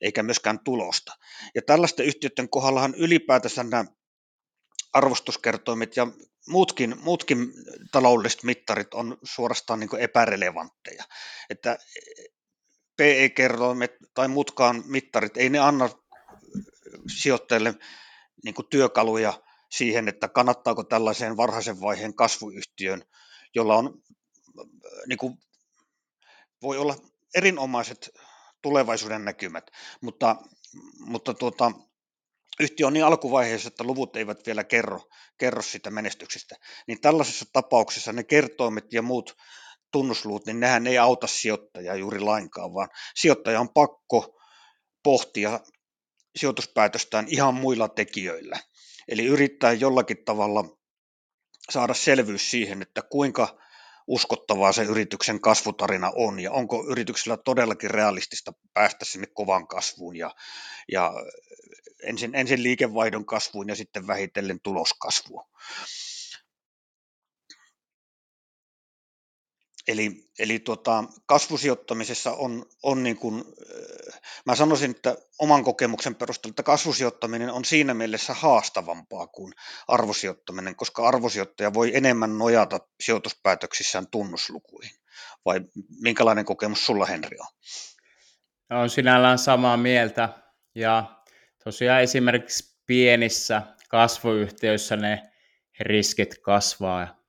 [0.00, 1.12] eikä myöskään tulosta.
[1.54, 3.84] Ja tällaisten yhtiöiden kohdallahan ylipäätänsä nämä
[4.92, 6.06] arvostuskertoimet ja
[6.48, 7.52] muutkin, muutkin
[7.92, 11.04] taloudelliset mittarit on suorastaan niin epärelevantteja.
[11.50, 11.78] Että
[12.96, 15.88] PE-kertoimet tai muutkaan mittarit, ei ne anna
[17.20, 17.74] sijoittajille
[18.44, 19.42] niin työkaluja
[19.72, 23.02] siihen, että kannattaako tällaiseen varhaisen vaiheen kasvuyhtiön,
[23.54, 24.02] jolla on,
[25.06, 25.38] niin kuin,
[26.62, 26.96] voi olla
[27.34, 28.10] erinomaiset
[28.62, 30.36] tulevaisuuden näkymät, mutta,
[30.98, 31.72] mutta tuota,
[32.60, 35.00] yhtiö on niin alkuvaiheessa, että luvut eivät vielä kerro,
[35.38, 36.56] kerro sitä menestyksestä,
[36.86, 39.36] niin tällaisessa tapauksessa ne kertoimet ja muut
[39.92, 44.40] tunnusluut, niin nehän ei auta sijoittajaa juuri lainkaan, vaan sijoittaja on pakko
[45.02, 45.60] pohtia
[46.36, 48.58] sijoituspäätöstään ihan muilla tekijöillä.
[49.08, 50.64] Eli yrittää jollakin tavalla
[51.70, 53.58] saada selvyys siihen, että kuinka
[54.06, 60.34] uskottavaa se yrityksen kasvutarina on ja onko yrityksellä todellakin realistista päästä sinne kovan kasvuun ja,
[60.92, 61.12] ja
[62.02, 65.44] ensin, ensin liikevaihdon kasvuun ja sitten vähitellen tuloskasvuun.
[69.88, 73.44] Eli, eli tuota, kasvusijoittamisessa on, on niin kuin,
[74.46, 79.52] mä sanoisin, että oman kokemuksen perusteella, että kasvusijoittaminen on siinä mielessä haastavampaa kuin
[79.88, 84.96] arvosijoittaminen, koska arvosijoittaja voi enemmän nojata sijoituspäätöksissään tunnuslukuihin.
[85.44, 85.60] Vai
[86.00, 87.46] minkälainen kokemus sulla, Henri, on?
[88.80, 90.28] On sinällään samaa mieltä.
[90.74, 91.22] Ja
[91.64, 95.22] tosiaan esimerkiksi pienissä kasvuyhtiöissä ne
[95.80, 97.21] riskit kasvaa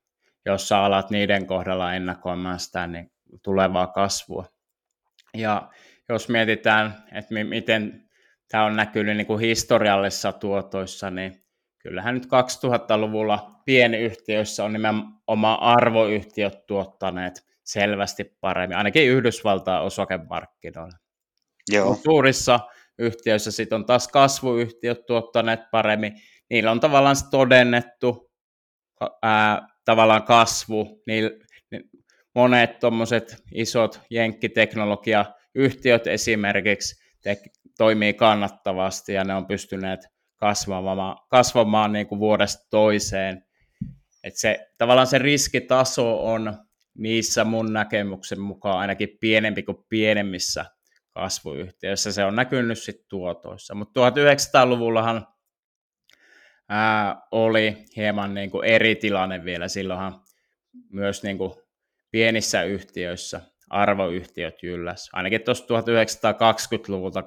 [0.45, 3.11] jos sä alat niiden kohdalla ennakoimaan sitä niin
[3.43, 4.45] tulevaa kasvua.
[5.33, 5.69] Ja
[6.09, 8.09] jos mietitään, että miten
[8.47, 11.43] tämä on näkynyt niin kuin historiallisissa tuotoissa, niin
[11.79, 20.97] kyllähän nyt 2000-luvulla pienyhtiöissä on nimenomaan arvoyhtiöt tuottaneet selvästi paremmin, ainakin Yhdysvaltain osakemarkkinoilla.
[21.71, 21.95] Joo.
[22.03, 22.59] Suurissa
[22.99, 26.13] yhtiöissä sitten on taas kasvuyhtiöt tuottaneet paremmin.
[26.49, 28.31] Niillä on tavallaan todennettu
[29.21, 31.29] ää, tavallaan kasvu, niin,
[32.35, 37.37] monet tuommoiset isot jenkkiteknologiayhtiöt esimerkiksi te,
[37.77, 39.99] toimii kannattavasti ja ne on pystyneet
[40.35, 43.43] kasvamaan, kasvamaan niin kuin vuodesta toiseen.
[44.23, 46.57] Et se, tavallaan se riskitaso on
[46.97, 50.65] niissä mun näkemyksen mukaan ainakin pienempi kuin pienemmissä
[51.11, 52.11] kasvuyhtiöissä.
[52.11, 53.75] Se on näkynyt sitten tuotoissa.
[53.75, 55.27] Mutta 1900-luvullahan
[56.69, 59.67] ää, oli hieman niin kuin eri tilanne vielä.
[59.67, 60.21] Silloinhan
[60.89, 61.53] myös niin kuin
[62.11, 65.09] pienissä yhtiöissä arvoyhtiöt jylläs.
[65.13, 67.23] Ainakin tuossa 1920-luvulta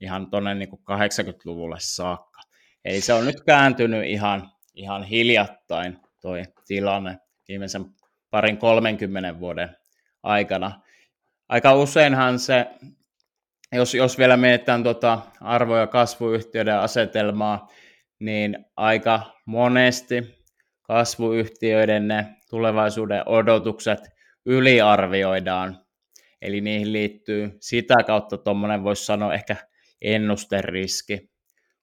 [0.00, 2.40] ihan tuonne niin 80-luvulle saakka.
[2.84, 7.18] Eli se on nyt kääntynyt ihan, ihan hiljattain toi tilanne
[7.48, 7.84] viimeisen
[8.30, 9.76] parin 30 vuoden
[10.22, 10.80] aikana.
[11.48, 12.66] Aika useinhan se,
[13.72, 17.68] jos, jos vielä mietitään tuota arvo- ja kasvuyhtiöiden asetelmaa,
[18.18, 20.44] niin aika monesti
[20.82, 24.00] kasvuyhtiöiden ne tulevaisuuden odotukset
[24.46, 25.78] yliarvioidaan.
[26.42, 29.56] Eli niihin liittyy sitä kautta tuommoinen, voisi sanoa ehkä
[30.02, 31.30] ennusteriski.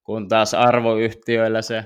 [0.04, 1.86] Kun taas arvoyhtiöillä se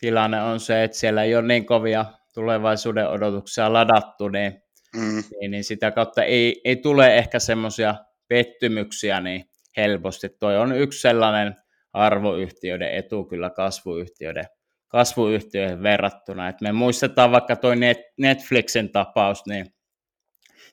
[0.00, 4.62] tilanne on se, että siellä ei ole niin kovia tulevaisuuden odotuksia ladattu, niin,
[4.96, 5.22] mm.
[5.40, 7.94] niin, niin sitä kautta ei, ei tule ehkä semmoisia
[8.28, 9.44] pettymyksiä niin
[9.76, 10.28] helposti.
[10.28, 11.56] Toi on yksi sellainen
[11.92, 14.44] arvoyhtiöiden etu kyllä kasvuyhtiöiden,
[14.88, 16.48] kasvuyhtiöihin verrattuna.
[16.48, 17.70] Et me muistetaan vaikka tuo
[18.18, 19.66] Netflixin tapaus, niin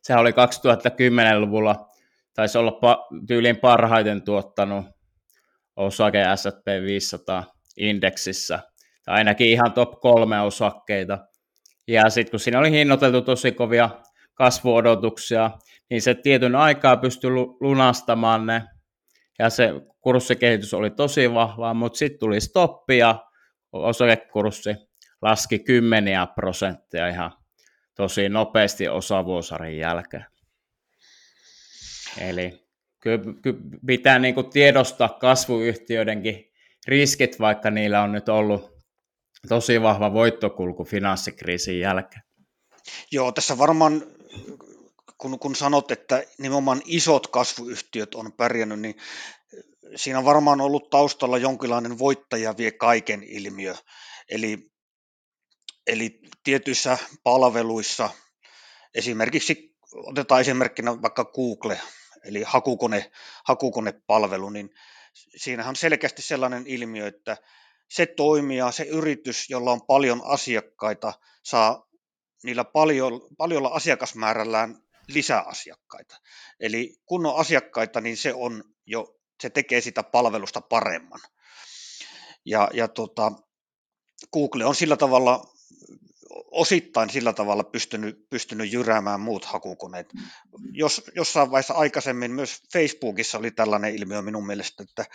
[0.02, 1.76] se oli 2010-luvulla,
[2.34, 4.86] taisi olla pa- tyyliin parhaiten tuottanut
[5.76, 7.44] osake S&P 500
[7.78, 8.60] indeksissä,
[9.06, 11.18] tai ainakin ihan top kolme osakkeita.
[11.88, 13.90] Ja sitten kun siinä oli hinnoiteltu tosi kovia
[14.34, 15.52] kasvuodotuksia,
[15.90, 18.64] niin se tietyn aikaa pystyi lunastamaan ne,
[19.40, 19.74] ja se
[20.06, 23.26] kurssikehitys oli tosi vahvaa, mutta sitten tuli stoppi ja
[23.72, 24.76] osakekurssi
[25.22, 27.32] laski kymmeniä prosenttia ihan
[27.96, 30.26] tosi nopeasti osavuosarin jälkeen.
[32.18, 32.68] Eli
[33.00, 36.52] kyllä, kyllä pitää niin kuin tiedostaa kasvuyhtiöidenkin
[36.88, 38.72] riskit, vaikka niillä on nyt ollut
[39.50, 42.24] tosi vahva voittokulku finanssikriisin jälkeen.
[43.12, 44.04] Joo, tässä varmaan
[45.18, 48.96] kun, kun sanot, että nimenomaan isot kasvuyhtiöt on pärjännyt, niin
[49.96, 53.76] siinä on varmaan ollut taustalla jonkinlainen voittaja vie kaiken ilmiö.
[54.30, 54.72] Eli,
[55.88, 58.10] eli tietyissä palveluissa,
[58.94, 61.82] esimerkiksi otetaan esimerkkinä vaikka Google,
[62.24, 63.12] eli hakukone,
[63.46, 64.70] hakukonepalvelu, niin
[65.36, 67.38] siinähän on selkeästi sellainen ilmiö, että
[67.90, 71.14] se toimija, se yritys, jolla on paljon asiakkaita,
[71.44, 71.88] saa
[72.44, 76.16] niillä paljon, paljolla asiakasmäärällään lisäasiakkaita.
[76.60, 81.20] Eli kun on asiakkaita, niin se on jo, se tekee sitä palvelusta paremman.
[82.46, 83.32] Ja, ja tota,
[84.34, 85.56] Google on sillä tavalla
[86.52, 90.08] osittain sillä tavalla pystynyt, pystynyt jyräämään muut hakukoneet.
[90.72, 95.06] Jos, jossain vaiheessa aikaisemmin myös Facebookissa oli tällainen ilmiö minun mielestä, että,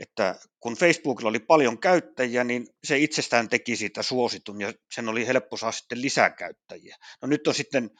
[0.00, 5.26] että kun Facebookilla oli paljon käyttäjiä, niin se itsestään teki siitä suositun ja sen oli
[5.26, 6.96] helppo saada sitten lisää käyttäjiä.
[7.22, 7.90] No nyt on sitten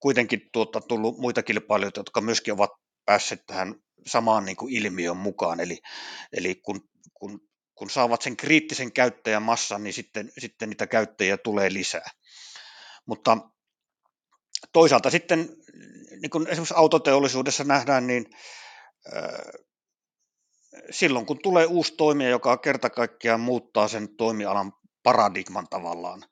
[0.00, 2.70] kuitenkin tuota, tullut muita kilpailijoita, jotka myöskin ovat
[3.04, 3.74] päässeet tähän
[4.06, 5.78] samaan niin kuin ilmiön mukaan, eli,
[6.32, 7.40] eli kun, kun,
[7.74, 12.10] kun saavat sen kriittisen käyttäjän massan, niin sitten, sitten niitä käyttäjiä tulee lisää.
[13.06, 13.38] Mutta
[14.72, 15.48] toisaalta sitten,
[16.20, 18.26] niin kuin esimerkiksi autoteollisuudessa nähdään, niin
[20.90, 26.22] silloin kun tulee uusi toimija, joka kerta kaikkiaan muuttaa sen toimialan paradigman tavallaan,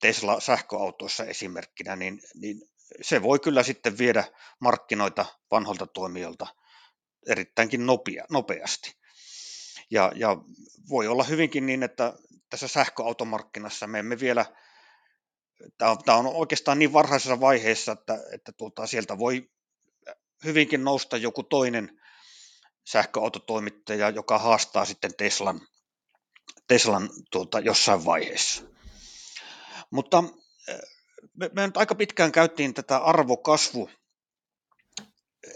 [0.00, 2.62] Tesla sähköautoissa esimerkkinä, niin, niin
[3.02, 4.24] se voi kyllä sitten viedä
[4.60, 6.46] markkinoita vanholta toimijoilta
[7.28, 8.94] erittäinkin nopea, nopeasti.
[9.90, 10.36] Ja, ja
[10.88, 12.12] voi olla hyvinkin niin, että
[12.50, 14.46] tässä sähköautomarkkinassa me emme vielä,
[15.78, 19.50] tämä on, oikeastaan niin varhaisessa vaiheessa, että, että tuota, sieltä voi
[20.44, 22.00] hyvinkin nousta joku toinen
[22.84, 25.60] sähköautotoimittaja, joka haastaa sitten Teslan,
[26.68, 28.62] Teslan tuota, jossain vaiheessa.
[29.90, 30.24] Mutta
[31.34, 33.90] me, me nyt aika pitkään käytiin tätä arvokasvu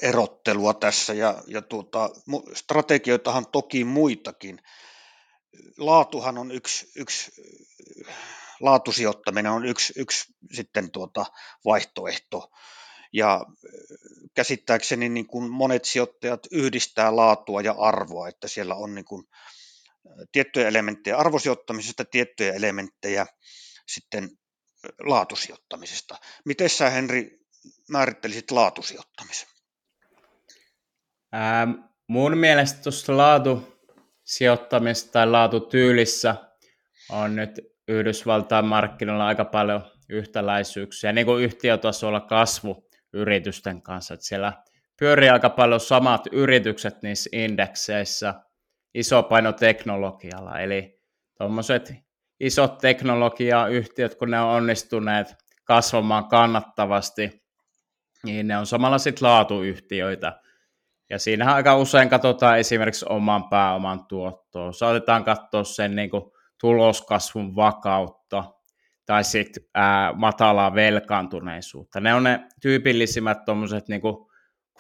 [0.03, 2.11] erottelua tässä ja, ja tuota,
[2.55, 4.59] strategioitahan toki muitakin.
[5.79, 7.31] Laatuhan on yksi, yksi
[8.61, 11.27] laatusijoittaminen on yksi, yksi sitten tuota
[11.64, 12.51] vaihtoehto.
[13.12, 13.40] Ja
[14.35, 19.24] käsittääkseni niin kuin monet sijoittajat yhdistää laatua ja arvoa, että siellä on niin kuin
[20.33, 23.27] tiettyjä elementtejä arvosijoittamisesta, tiettyjä elementtejä
[23.87, 24.31] sitten
[25.01, 26.18] laatusijoittamisesta.
[26.44, 27.38] Miten sä Henri
[27.88, 29.48] määrittelisit laatusijoittamisen?
[31.34, 31.70] Ähm,
[32.06, 36.34] mun mielestä tuossa laatusijoittamista tai laatutyylissä
[37.10, 44.14] on nyt Yhdysvaltain markkinoilla aika paljon yhtäläisyyksiä, niin kuin yhtiötasolla kasvuyritysten kanssa.
[44.14, 44.52] Että siellä
[44.98, 48.34] pyörii aika paljon samat yritykset niissä indekseissä
[48.94, 50.60] iso paino teknologialla.
[50.60, 51.00] Eli
[51.38, 51.94] tuommoiset
[52.40, 57.42] isot teknologiayhtiöt, kun ne on onnistuneet kasvamaan kannattavasti,
[58.24, 60.40] niin ne on samalla sitten laatuyhtiöitä.
[61.10, 64.72] Ja siinähän aika usein katsotaan esimerkiksi oman pääoman tuottoa.
[64.72, 66.22] Saatetaan katsoa sen niin kuin
[66.60, 68.44] tuloskasvun vakautta
[69.06, 69.62] tai sitten
[70.14, 72.00] matalaa velkaantuneisuutta.
[72.00, 74.02] Ne on ne tyypillisimmät tuommoiset niin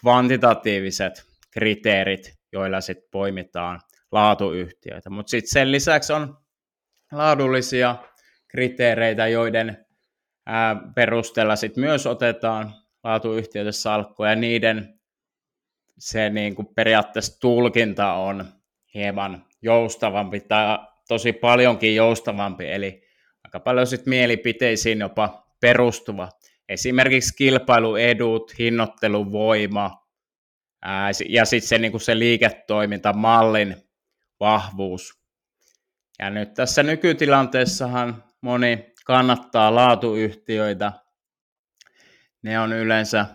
[0.00, 3.80] kvantitatiiviset kriteerit, joilla sitten poimitaan
[4.12, 5.10] laatuyhtiöitä.
[5.10, 6.36] Mutta sitten sen lisäksi on
[7.12, 7.96] laadullisia
[8.48, 9.86] kriteereitä, joiden
[10.46, 14.97] ää, perusteella sit myös otetaan laatuyhtiöitä salkkoja, ja niiden
[15.98, 18.44] se niin kuin periaatteessa tulkinta on
[18.94, 23.02] hieman joustavampi tai tosi paljonkin joustavampi, eli
[23.44, 26.28] aika paljon sit mielipiteisiin jopa perustuva.
[26.68, 30.06] Esimerkiksi kilpailuedut, hinnoitteluvoima
[30.82, 33.76] ää, ja sitten se, niin se liiketoimintamallin
[34.40, 35.18] vahvuus.
[36.18, 40.92] Ja nyt tässä nykytilanteessahan moni kannattaa laatuyhtiöitä.
[42.42, 43.26] Ne on yleensä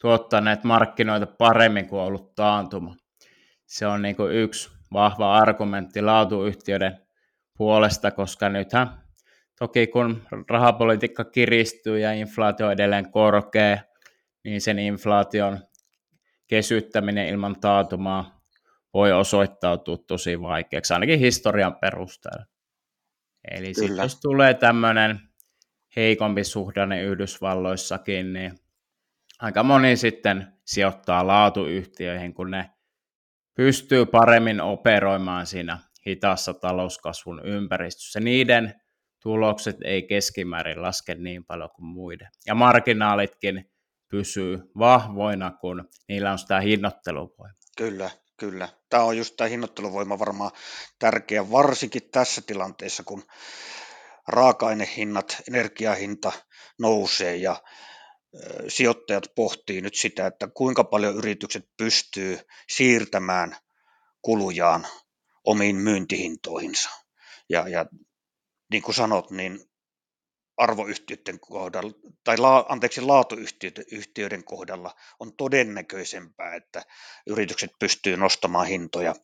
[0.00, 2.96] tuottaneet markkinoita paremmin kuin ollut taantuma.
[3.66, 6.98] Se on niin kuin yksi vahva argumentti laatuyhtiöiden
[7.56, 8.88] puolesta, koska nythän
[9.58, 13.78] toki kun rahapolitiikka kiristyy ja inflaatio on edelleen korkea,
[14.44, 15.58] niin sen inflaation
[16.46, 18.40] kesyttäminen ilman taatumaa
[18.94, 22.44] voi osoittautua tosi vaikeaksi, ainakin historian perusteella.
[23.50, 25.20] Eli sitten jos tulee tämmöinen
[25.96, 28.58] heikompi suhdanne Yhdysvalloissakin, niin
[29.42, 32.70] aika moni sitten sijoittaa laatuyhtiöihin, kun ne
[33.54, 38.20] pystyy paremmin operoimaan siinä hitaassa talouskasvun ympäristössä.
[38.20, 38.74] Niiden
[39.22, 42.28] tulokset ei keskimäärin laske niin paljon kuin muiden.
[42.46, 43.70] Ja marginaalitkin
[44.10, 47.60] pysyy vahvoina, kun niillä on sitä hinnoitteluvoimaa.
[47.76, 48.68] Kyllä, kyllä.
[48.90, 50.50] Tämä on just tämä hinnoitteluvoima varmaan
[50.98, 53.22] tärkeä, varsinkin tässä tilanteessa, kun
[54.28, 56.32] raaka-ainehinnat, energiahinta
[56.78, 57.56] nousee ja
[58.68, 62.38] sijoittajat pohtii nyt sitä, että kuinka paljon yritykset pystyy
[62.68, 63.56] siirtämään
[64.22, 64.86] kulujaan
[65.44, 66.90] omiin myyntihintoihinsa.
[67.48, 67.86] Ja, ja
[68.70, 69.70] niin kuin sanot, niin
[70.56, 71.92] arvoyhtiöiden kohdalla,
[72.24, 76.82] tai la, anteeksi, laatuyhtiöiden kohdalla on todennäköisempää, että
[77.26, 79.14] yritykset pystyy nostamaan hintoja,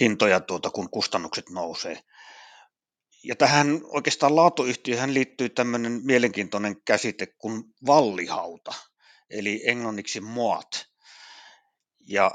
[0.00, 2.00] hintoja tuota, kun kustannukset nousee.
[3.24, 8.74] Ja tähän oikeastaan laatuyhtiöhän liittyy tämmöinen mielenkiintoinen käsite kuin vallihauta,
[9.30, 10.86] eli englanniksi moat.
[12.08, 12.30] Ja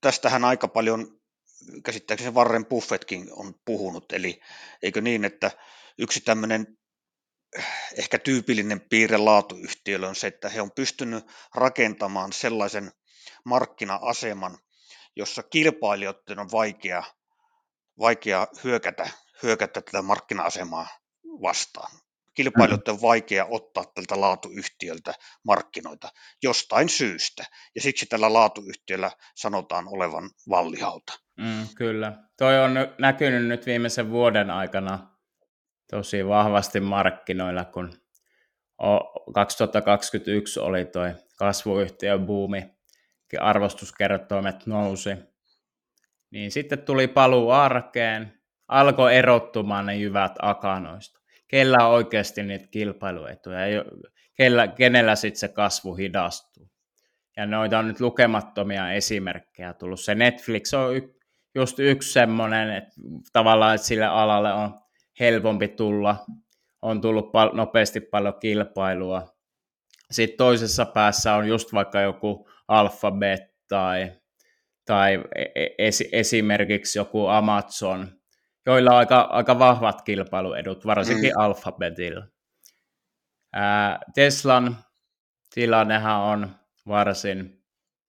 [0.00, 1.20] tästähän aika paljon
[1.84, 4.40] käsittääkseni Warren Buffettkin on puhunut, eli
[4.82, 5.50] eikö niin, että
[5.98, 6.78] yksi tämmöinen
[7.96, 11.24] ehkä tyypillinen piirre laatuyhtiölle on se, että he on pystynyt
[11.54, 12.92] rakentamaan sellaisen
[13.44, 14.58] markkina-aseman,
[15.16, 17.02] jossa kilpailijoiden on vaikea,
[17.98, 19.10] vaikea hyökätä,
[19.42, 20.86] hyökätä tätä markkina-asemaa
[21.42, 21.92] vastaan.
[22.34, 26.08] Kilpailijoiden on vaikea ottaa tältä laatuyhtiöltä markkinoita
[26.42, 31.12] jostain syystä, ja siksi tällä laatuyhtiöllä sanotaan olevan vallihauta.
[31.36, 32.12] Mm, kyllä.
[32.36, 35.18] Toi on näkynyt nyt viimeisen vuoden aikana
[35.90, 37.92] tosi vahvasti markkinoilla, kun
[39.34, 42.78] 2021 oli toi kasvuyhtiön buumi,
[43.40, 45.10] arvostuskertoimet nousi,
[46.30, 48.37] niin sitten tuli paluu arkeen,
[48.68, 51.20] alkoi erottumaan ne jyvät akanoista.
[51.48, 53.58] Kellä on oikeasti niitä kilpailuetuja,
[54.34, 56.70] kellä, kenellä sitten se kasvu hidastuu.
[57.36, 60.00] Ja noita on nyt lukemattomia esimerkkejä tullut.
[60.00, 61.14] Se Netflix on y-
[61.54, 62.90] just yksi semmoinen, että
[63.32, 64.80] tavallaan että sille alalle on
[65.20, 66.16] helpompi tulla,
[66.82, 69.34] on tullut pal- nopeasti paljon kilpailua.
[70.10, 74.12] Sitten toisessa päässä on just vaikka joku Alphabet tai,
[74.84, 78.17] tai e-, es- esimerkiksi joku Amazon,
[78.66, 81.42] joilla on aika, aika vahvat kilpailuedut, varsinkin mm.
[81.42, 82.26] Alphabetilla.
[83.52, 84.76] Ää, Teslan
[85.54, 86.56] tilannehan on
[86.88, 87.64] varsin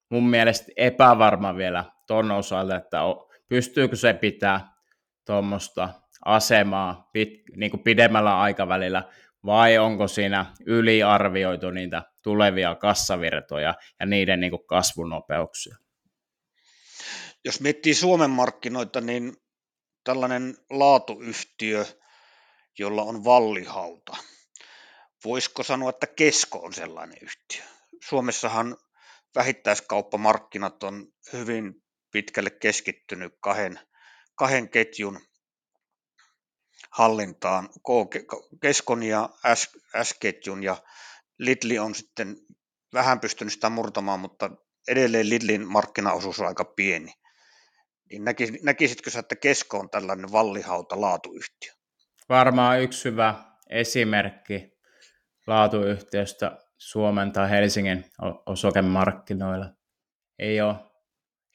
[0.10, 2.98] mun mielestä epävarma vielä ton osalta, että
[3.50, 4.74] pystyykö se pitää
[5.26, 5.90] tuommoista
[6.26, 9.04] asemaa pit, niin kuin pidemmällä aikavälillä,
[9.46, 15.76] vai onko siinä yliarvioitu niitä tulevia kassavirtoja ja niiden niin kuin kasvunopeuksia?
[17.46, 19.34] Jos miettii Suomen markkinoita, niin
[20.10, 21.86] tällainen laatuyhtiö,
[22.80, 24.18] jolla on vallihauta,
[25.26, 27.64] voisiko sanoa, että Kesko on sellainen yhtiö?
[28.10, 28.78] Suomessahan
[29.36, 33.80] vähittäiskauppamarkkinat on hyvin pitkälle keskittynyt kahden,
[34.36, 35.20] kahden ketjun
[36.92, 37.70] hallintaan,
[38.62, 39.30] Keskon ja
[40.04, 40.78] S-ketjun ja
[41.38, 42.38] Lidli on sitten
[42.94, 44.50] vähän pystynyt sitä murtamaan, mutta
[44.88, 47.14] edelleen Lidlin markkinaosuus on aika pieni.
[48.10, 48.24] Niin
[48.64, 51.74] näkisitkö sä, että Kesko on tällainen vallihauta laatuyhtiö?
[52.30, 53.36] Varmaan yksi hyvä
[53.70, 54.72] esimerkki
[55.48, 58.06] laatuyhtiöstä Suomen tai Helsingin
[58.46, 59.70] osakemarkkinoilla.
[60.40, 60.76] Ei ole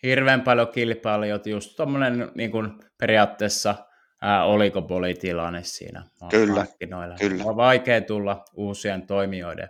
[0.02, 3.74] hirveän paljon kilpailijoita, just tuommoinen niin kuin periaatteessa
[4.22, 7.16] ää, olikopolitilanne siinä kyllä, markkinoilla.
[7.20, 7.44] Kyllä.
[7.44, 9.68] On vaikea tulla uusien toimijoiden.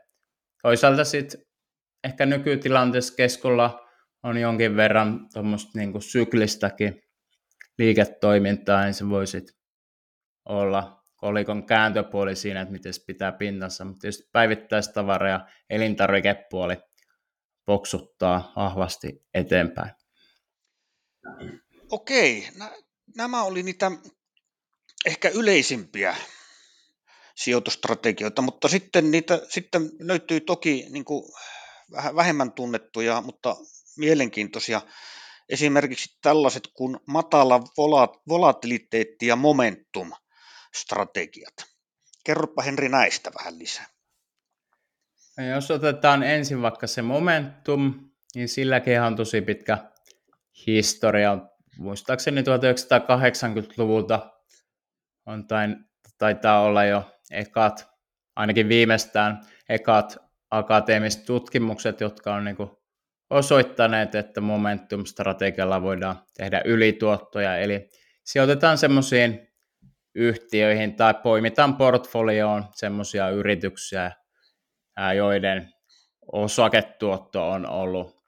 [0.62, 1.40] Toisaalta sitten
[2.04, 3.83] ehkä nykytilanteessa keskolla
[4.24, 7.02] on jonkin verran tuommoista niin syklistäkin
[7.78, 9.46] liiketoimintaa, niin se voisi
[10.48, 16.76] olla kolikon kääntöpuoli siinä, että miten se pitää pintansa, mutta tietysti päivittäistavara ja elintarvikepuoli
[17.64, 19.90] poksuttaa vahvasti eteenpäin.
[21.90, 22.48] Okei,
[23.16, 23.90] nämä oli niitä
[25.06, 26.16] ehkä yleisimpiä
[27.34, 31.32] sijoitustrategioita, mutta sitten niitä sitten löytyy toki niin kuin
[31.90, 33.56] vähän vähemmän tunnettuja, mutta
[33.98, 34.80] mielenkiintoisia.
[35.48, 37.60] Esimerkiksi tällaiset kuin matala
[38.28, 40.12] volatiliteetti ja momentum
[40.74, 41.54] strategiat.
[42.24, 43.86] Kerropa Henri näistä vähän lisää.
[45.54, 49.78] Jos otetaan ensin vaikka se momentum, niin silläkin on tosi pitkä
[50.66, 51.38] historia.
[51.78, 54.32] Muistaakseni 1980-luvulta
[55.26, 55.76] on tain,
[56.18, 57.86] taitaa olla jo ekat,
[58.36, 60.16] ainakin viimeistään ekat
[60.50, 62.56] akateemiset tutkimukset, jotka on niin
[63.30, 67.90] osoittaneet, että momentum-strategialla voidaan tehdä ylituottoja, eli
[68.24, 69.48] sijoitetaan semmoisiin
[70.14, 74.12] yhtiöihin tai poimitaan portfolioon semmoisia yrityksiä,
[75.16, 75.72] joiden
[76.32, 78.24] osaketuotto on ollut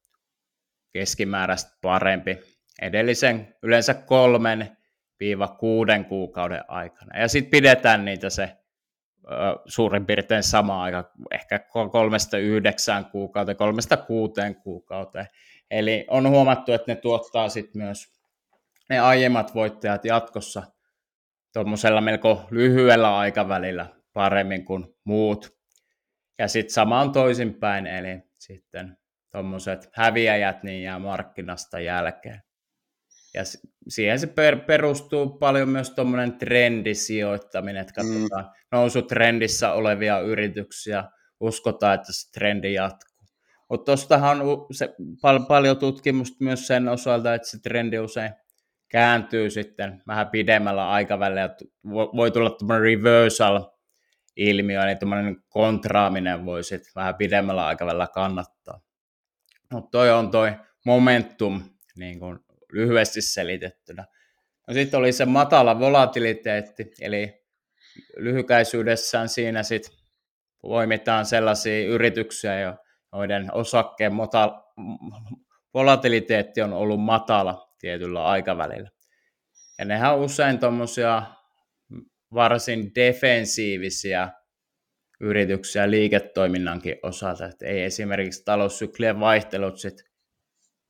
[0.92, 2.38] keskimääräistä parempi
[2.82, 4.76] edellisen yleensä kolmen
[5.20, 7.20] viiva kuuden kuukauden aikana.
[7.20, 8.56] Ja sitten pidetään niitä se
[9.66, 11.58] suurin piirtein sama aika, ehkä
[11.92, 15.26] kolmesta yhdeksään kuukauteen, kolmesta kuuteen kuukauteen.
[15.70, 18.16] Eli on huomattu, että ne tuottaa sitten myös
[18.90, 20.62] ne aiemmat voittajat jatkossa
[21.52, 25.56] tuommoisella melko lyhyellä aikavälillä paremmin kuin muut.
[26.38, 28.98] Ja sitten sama on toisinpäin, eli sitten
[29.32, 32.45] tuommoiset häviäjät niin jää markkinasta jälkeen.
[33.36, 33.42] Ja
[33.88, 38.50] siihen se per, perustuu paljon myös tuommoinen trendisijoittaminen, että katsotaan mm.
[38.72, 41.04] nousutrendissä olevia yrityksiä,
[41.40, 43.16] uskotaan, että se trendi jatkuu.
[43.70, 48.30] Mutta tuostahan on se, pal- paljon tutkimusta myös sen osalta, että se trendi usein
[48.88, 51.48] kääntyy sitten vähän pidemmällä aikavälillä, ja
[51.86, 58.80] voi tulla tuommoinen reversal-ilmiö, eli tuommoinen kontraaminen voi sitten vähän pidemmällä aikavälillä kannattaa.
[59.72, 60.52] Mutta toi on toi
[60.86, 61.62] momentum,
[61.96, 62.38] niin kuin
[62.72, 64.04] lyhyesti selitettynä.
[64.68, 67.44] No sitten oli se matala volatiliteetti, eli
[68.16, 69.92] lyhykäisyydessään siinä sitten
[70.62, 72.76] voimitaan sellaisia yrityksiä,
[73.12, 74.12] joiden osakkeen
[75.74, 78.90] volatiliteetti on ollut matala tietyllä aikavälillä.
[79.78, 81.22] Ja nehän on usein tuommoisia
[82.34, 84.28] varsin defensiivisiä
[85.20, 90.04] yrityksiä liiketoiminnankin osalta, että ei esimerkiksi taloussyklien vaihtelut sit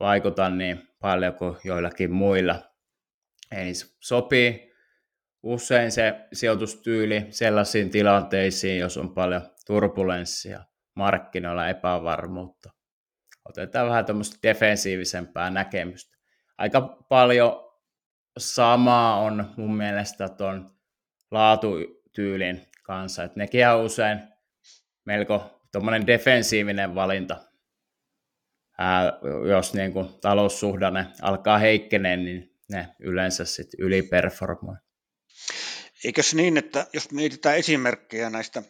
[0.01, 2.63] vaikuta niin paljon kuin joillakin muilla.
[3.53, 4.73] Eli sopii
[5.43, 12.71] usein se sijoitustyyli sellaisiin tilanteisiin, jos on paljon turbulenssia markkinoilla, epävarmuutta.
[13.49, 16.17] Otetaan vähän tämmöistä defensiivisempää näkemystä.
[16.59, 17.53] Aika paljon
[18.39, 20.77] samaa on mun mielestä tuon
[21.31, 24.21] laatutyylin kanssa, että nekin on usein
[25.05, 27.37] melko tuommoinen defensiivinen valinta
[28.79, 29.13] ää,
[29.49, 34.77] jos niin kuin taloussuhdanne alkaa heikkeneen, niin ne yleensä sitten yliperformoi.
[36.05, 38.63] Eikös niin, että jos mietitään esimerkkejä näistä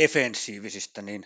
[0.00, 1.24] defensiivisistä, niin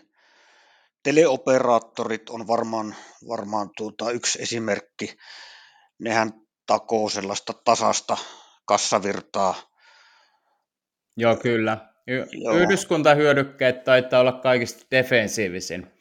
[1.03, 2.95] teleoperaattorit on varmaan,
[3.29, 5.17] varmaan tuota yksi esimerkki.
[5.99, 6.33] Nehän
[6.67, 8.17] takoo sellaista tasasta
[8.65, 9.55] kassavirtaa.
[11.17, 11.89] Joo, kyllä.
[12.07, 12.55] Y- Joo.
[12.55, 15.93] Yhdyskuntahyödykkeet taitaa olla kaikista defensiivisin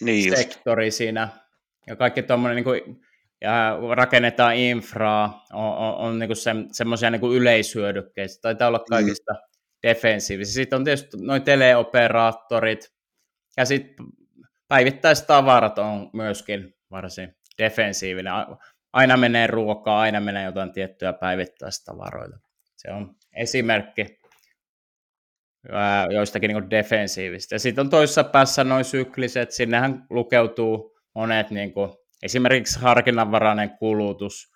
[0.00, 0.96] niin sektori just.
[0.96, 1.28] siinä.
[1.86, 3.00] Ja kaikki tuommoinen, niin kuin,
[3.40, 8.34] ja rakennetaan infraa, on, on, on niin se, semmoisia niin yleishyödykkeitä.
[8.42, 8.84] Taitaa olla mm.
[8.90, 9.38] kaikista mm.
[9.82, 10.54] defensiivisiä.
[10.54, 12.92] Sitten on tietysti noin teleoperaattorit,
[13.56, 14.06] ja sitten
[14.68, 18.32] päivittäistavarat on myöskin varsin defensiivinen.
[18.92, 22.38] Aina menee ruokaa, aina menee jotain tiettyjä päivittäistavaroita.
[22.76, 24.18] Se on esimerkki
[26.10, 27.54] joistakin niin defensiivistä.
[27.54, 31.90] Ja sitten on toisessa päässä noin sykliset, sinnehän lukeutuu monet niin kuin,
[32.22, 34.52] esimerkiksi harkinnanvarainen kulutus,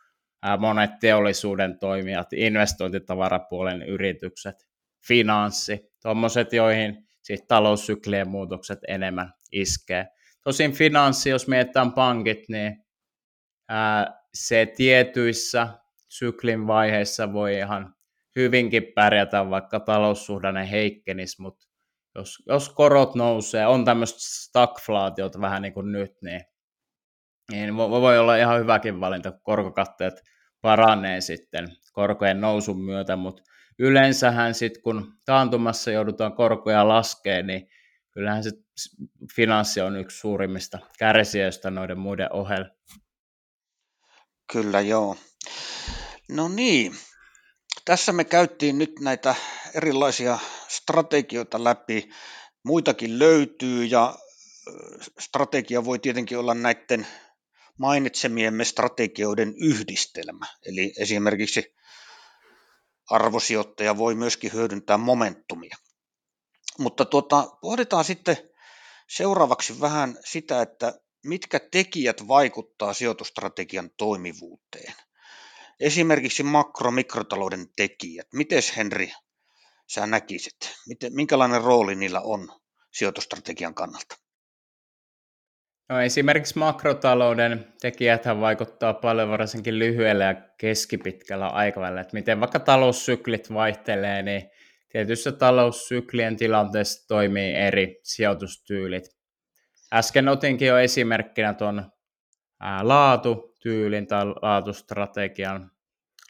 [0.58, 4.56] monet teollisuuden toimijat, investointitavarapuolen yritykset,
[5.08, 10.06] finanssi, tuommoiset, joihin siis taloussyklien muutokset enemmän iskee.
[10.44, 12.84] Tosin finanssi, jos mietitään pankit, niin
[13.68, 15.68] ää, se tietyissä
[16.08, 17.94] syklin vaiheissa voi ihan
[18.37, 21.66] hyvinkin pärjätä, vaikka taloussuhdanne heikkenis, mutta
[22.14, 26.41] jos, jos korot nousee, on tämmöistä stagflaatiota vähän niin kuin nyt, niin,
[27.51, 30.22] niin voi olla ihan hyväkin valinta, kun korkokatteet
[30.61, 33.43] paranee sitten korkojen nousun myötä, mutta
[33.78, 37.68] yleensähän sitten kun taantumassa joudutaan korkoja laskemaan, niin
[38.11, 38.51] kyllähän se
[39.37, 42.66] finanssi on yksi suurimmista kärsijöistä noiden muiden ohella.
[44.53, 45.16] Kyllä joo.
[46.28, 46.93] No niin,
[47.85, 49.35] tässä me käyttiin nyt näitä
[49.74, 52.11] erilaisia strategioita läpi.
[52.64, 54.18] Muitakin löytyy ja
[55.18, 57.07] strategia voi tietenkin olla näiden
[57.78, 60.47] mainitsemiemme strategioiden yhdistelmä.
[60.66, 61.74] Eli esimerkiksi
[63.11, 65.76] arvosijoittaja voi myöskin hyödyntää momentumia.
[66.78, 68.37] Mutta tuota, pohditaan sitten
[69.09, 74.95] seuraavaksi vähän sitä, että mitkä tekijät vaikuttaa sijoitustrategian toimivuuteen.
[75.81, 78.26] Esimerkiksi makro-mikrotalouden tekijät.
[78.33, 79.12] Miten Henri,
[79.87, 80.57] sä näkisit?
[80.89, 82.49] Miten, minkälainen rooli niillä on
[82.93, 84.16] sijoitustrategian kannalta?
[85.89, 92.01] No esimerkiksi makrotalouden tekijät vaikuttaa paljon varsinkin lyhyellä ja keskipitkällä aikavälillä.
[92.01, 94.51] Että miten vaikka taloussyklit vaihtelee, niin
[94.89, 99.05] tietyissä taloussyklien tilanteessa toimii eri sijoitustyylit.
[99.93, 101.93] Äsken otinkin jo esimerkkinä tuon
[103.64, 105.70] laatutyylin tai laatustrategian,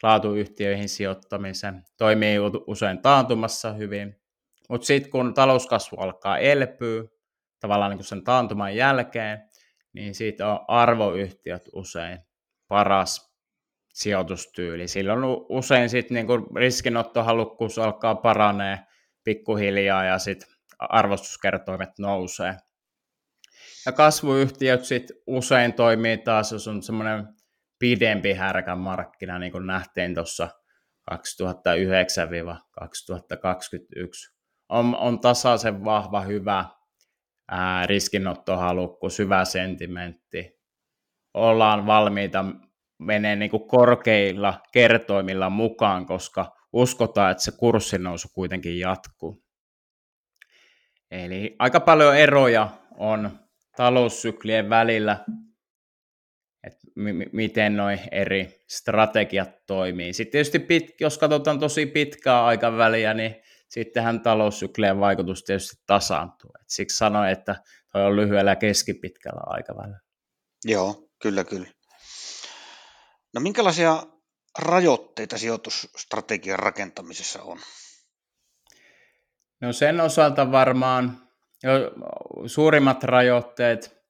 [0.03, 1.83] laatuyhtiöihin sijoittamisen.
[1.97, 4.15] Toimii usein taantumassa hyvin,
[4.69, 7.03] mutta sitten kun talouskasvu alkaa elpyä,
[7.59, 9.49] tavallaan niin sen taantuman jälkeen,
[9.93, 12.19] niin siitä on arvoyhtiöt usein
[12.67, 13.35] paras
[13.93, 14.87] sijoitustyyli.
[14.87, 15.19] Silloin
[15.49, 18.79] usein sitten niin riskinottohalukkuus alkaa paranee
[19.23, 22.57] pikkuhiljaa ja sitten arvostuskertoimet nousee.
[23.85, 27.27] Ja kasvuyhtiöt sitten usein toimii taas, jos on semmoinen
[27.79, 30.49] pidempi härkän markkina, niin kuin nähtiin tuossa
[31.11, 31.15] 2009-2021.
[34.69, 36.65] On, on tasaisen vahva, hyvä
[37.47, 40.61] ää, riskinottohalukkuus, hyvä sentimentti.
[41.33, 42.45] Ollaan valmiita
[42.99, 49.43] menee niin kuin korkeilla kertoimilla mukaan, koska uskotaan, että se kurssin nousu kuitenkin jatkuu.
[51.11, 53.40] Eli aika paljon eroja on
[53.77, 55.25] taloussyklien välillä,
[56.63, 60.13] että m- miten noin eri strategiat toimii.
[60.13, 63.35] Sitten tietysti pit- jos katsotaan tosi pitkää aikaväliä, niin
[63.69, 66.51] sittenhän taloussyklien vaikutus tietysti tasaantuu.
[66.61, 67.55] Et siksi sanoin, että
[67.91, 69.99] toi on lyhyellä keskipitkällä aikavälillä.
[70.65, 71.67] Joo, kyllä, kyllä.
[73.33, 74.03] No minkälaisia
[74.59, 77.59] rajoitteita sijoitusstrategian rakentamisessa on?
[79.61, 81.30] No sen osalta varmaan
[82.45, 84.01] suurimmat rajoitteet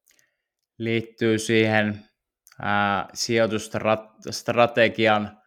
[0.78, 2.06] liittyy siihen
[2.62, 5.42] ää, sijoitusstrategian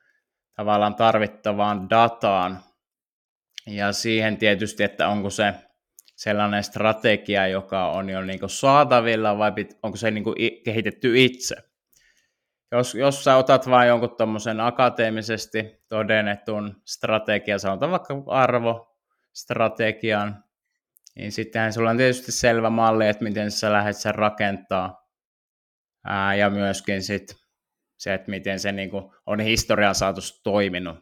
[0.56, 2.60] tavallaan tarvittavaan dataan
[3.66, 5.54] ja siihen tietysti, että onko se
[6.16, 9.52] sellainen strategia, joka on jo niin saatavilla vai
[9.82, 10.24] onko se niin
[10.64, 11.56] kehitetty itse.
[12.72, 20.43] Jos, jos sä otat vain jonkun tuommoisen akateemisesti todennetun strategian, sanotaan vaikka arvostrategian,
[21.16, 25.04] niin sittenhän sulla on tietysti selvä malli, että miten sä lähdet sen rakentaa.
[26.04, 27.36] Ää, ja myöskin sit
[27.98, 30.98] se, että miten se niin kuin on historian saatossa toiminut.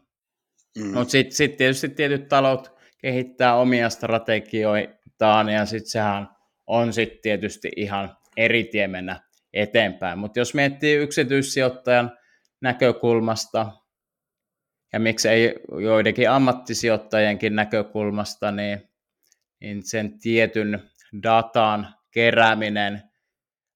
[0.78, 0.86] Mm.
[0.86, 6.28] Mutta sitten sit tietysti tietyt talot kehittää omia strategioitaan, ja sitten sehän
[6.66, 9.20] on sitten tietysti ihan eri tie mennä
[9.52, 10.18] eteenpäin.
[10.18, 12.18] Mutta jos miettii yksityissijoittajan
[12.60, 13.72] näkökulmasta,
[14.92, 18.91] ja miksei joidenkin ammattisijoittajienkin näkökulmasta, niin
[19.62, 20.90] niin sen tietyn
[21.22, 23.02] datan kerääminen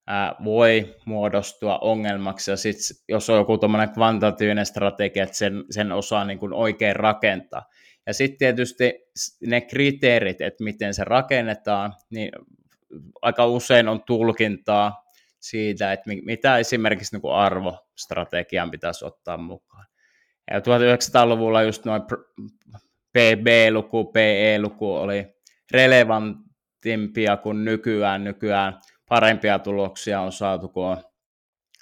[0.06, 2.76] ää, voi muodostua ongelmaksi, ja sit,
[3.08, 7.62] jos on joku tuommoinen kvantatiivinen strategia, että sen, sen osaa niin kuin oikein rakentaa.
[8.06, 8.94] Ja sitten tietysti
[9.46, 12.30] ne kriteerit, että miten se rakennetaan, niin
[13.22, 15.04] aika usein on tulkintaa
[15.40, 19.86] siitä, että mitä esimerkiksi niin arvostrategian pitäisi ottaa mukaan.
[20.50, 22.02] Ja 1900-luvulla just noin
[23.12, 25.35] PB-luku, PE-luku oli
[25.72, 28.24] relevantimpia kuin nykyään.
[28.24, 31.02] Nykyään parempia tuloksia on saatu, kun on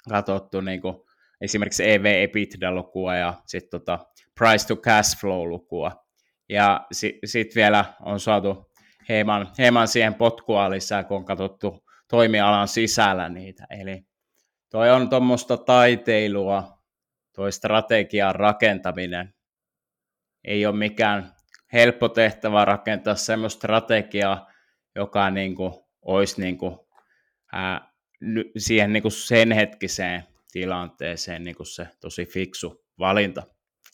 [0.09, 0.95] katsottu niin kuin
[1.41, 3.99] esimerkiksi EV-EBITDA-lukua ja sitten tota
[4.39, 5.91] price to cash flow-lukua.
[6.49, 8.71] Ja sitten sit vielä on saatu
[9.09, 13.67] hieman, hieman siihen potkua lisää, kun on katsottu toimialan sisällä niitä.
[13.69, 14.01] Eli
[14.69, 16.77] toi on tuommoista taiteilua,
[17.35, 19.33] toi strategian rakentaminen.
[20.43, 21.34] Ei ole mikään
[21.75, 24.51] helppo tehtävä rakentaa semmoista strategiaa,
[24.95, 26.77] joka niin kuin, olisi niin kuin,
[27.51, 27.91] ää,
[28.57, 33.43] siihen niin kuin sen hetkiseen tilanteeseen niin kuin se tosi fiksu valinta.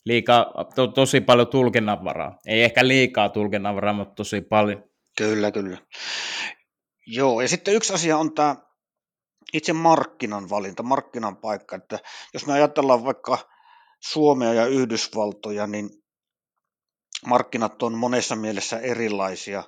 [0.04, 2.38] Liikaa, to, tosi paljon tulkinnanvaraa.
[2.46, 4.84] Ei ehkä liikaa tulkinnanvaraa, mutta tosi paljon.
[5.18, 5.78] Kyllä, kyllä.
[7.06, 8.56] Joo, ja sitten yksi asia on tämä
[9.52, 11.98] itse markkinan valinta, markkinan paikka, että
[12.34, 13.38] jos me ajatellaan vaikka
[14.00, 16.01] Suomea ja Yhdysvaltoja, niin
[17.26, 19.64] markkinat on monessa mielessä erilaisia.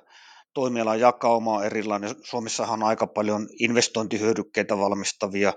[0.53, 2.15] Toimialan jakauma on erilainen.
[2.23, 5.53] Suomessahan on aika paljon investointihyödykkeitä valmistavia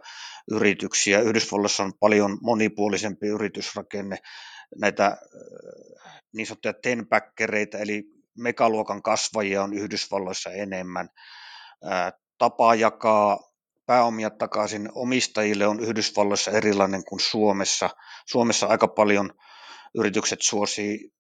[0.50, 1.20] yrityksiä.
[1.20, 4.18] Yhdysvalloissa on paljon monipuolisempi yritysrakenne,
[4.80, 5.16] näitä äh,
[6.34, 8.04] niin sanottuja tenpäkkereitä, eli
[8.38, 11.08] megaluokan kasvajia on Yhdysvalloissa enemmän.
[11.90, 13.38] Äh, tapa jakaa
[13.86, 17.90] pääomia takaisin omistajille on Yhdysvalloissa erilainen kuin Suomessa.
[18.26, 19.30] Suomessa aika paljon
[19.94, 21.17] yritykset suosii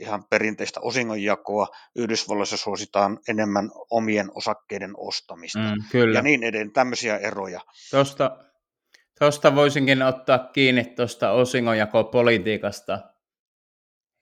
[0.00, 1.66] ihan perinteistä osingonjakoa.
[1.96, 6.18] Yhdysvalloissa suositaan enemmän omien osakkeiden ostamista mm, kyllä.
[6.18, 7.60] ja niin edelleen, tämmöisiä eroja.
[7.90, 8.36] Tuosta,
[9.18, 12.98] tuosta voisinkin ottaa kiinni tuosta osingonjakopolitiikasta.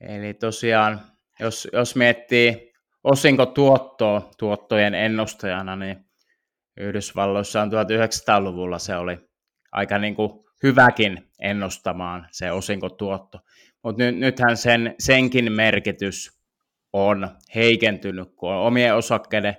[0.00, 1.00] Eli tosiaan,
[1.40, 2.72] jos, jos miettii
[3.04, 6.08] osinkotuottoa tuottojen ennustajana, niin
[6.76, 9.18] Yhdysvalloissa on 1900-luvulla se oli
[9.72, 13.38] aika niin kuin hyväkin ennustamaan se osinkotuotto.
[13.82, 16.38] Mutta nyt, nythän sen, senkin merkitys
[16.92, 19.56] on heikentynyt, kun on omien osakkeiden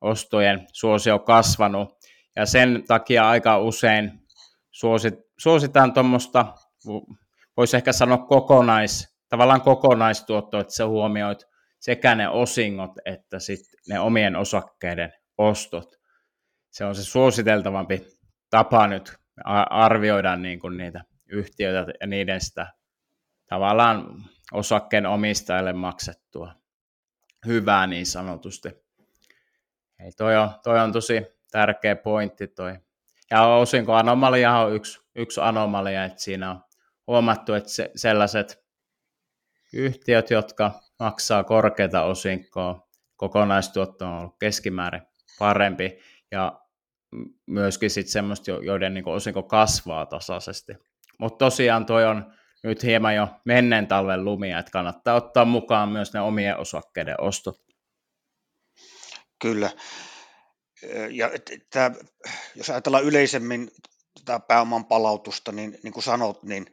[0.00, 1.98] ostojen suosio kasvanut.
[2.36, 4.20] Ja sen takia aika usein
[4.70, 6.54] suosit, suositaan tuommoista,
[7.56, 11.44] voisi ehkä sanoa kokonais, tavallaan kokonaistuotto, että sä huomioit
[11.80, 15.96] sekä ne osingot että sitten ne omien osakkeiden ostot.
[16.70, 18.06] Se on se suositeltavampi
[18.50, 19.12] tapa nyt
[19.70, 22.66] arvioida niin kuin niitä yhtiöitä ja niiden sitä
[23.46, 26.52] tavallaan osakkeen omistajalle maksettua
[27.46, 28.68] hyvää niin sanotusti.
[29.98, 32.78] Ei, toi, on, toi on tosi tärkeä pointti toi.
[33.30, 36.60] Ja osinko anomalia on yksi, yksi anomalia, että siinä on
[37.06, 38.64] huomattu, että se, sellaiset
[39.72, 45.02] yhtiöt, jotka maksaa korkeita osinkoa, kokonaistuotto on ollut keskimäärin
[45.38, 45.98] parempi,
[46.30, 46.59] ja
[47.46, 50.72] myöskin sitten semmoista, joiden niin osinko kasvaa tasaisesti.
[51.18, 52.32] Mutta tosiaan toi on
[52.62, 57.62] nyt hieman jo menneen talven lumia, että kannattaa ottaa mukaan myös ne omien osakkeiden ostot.
[59.42, 59.70] Kyllä.
[61.10, 61.30] Ja
[61.70, 61.90] tämä,
[62.54, 63.70] jos ajatellaan yleisemmin
[64.24, 66.66] tätä pääoman palautusta, niin, niin kuin sanot, niin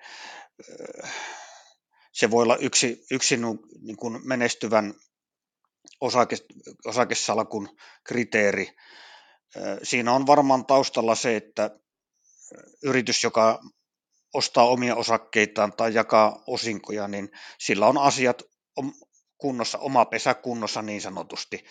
[2.13, 3.37] se voi olla yksi, yksi
[3.81, 4.93] niin kuin menestyvän
[6.01, 6.35] osake,
[6.85, 8.75] osakesalkun kriteeri.
[9.83, 11.79] Siinä on varmaan taustalla se, että
[12.83, 13.59] yritys, joka
[14.33, 17.29] ostaa omia osakkeitaan tai jakaa osinkoja, niin
[17.59, 18.43] sillä on asiat
[19.37, 21.65] kunnossa, oma pesä kunnossa niin sanotusti.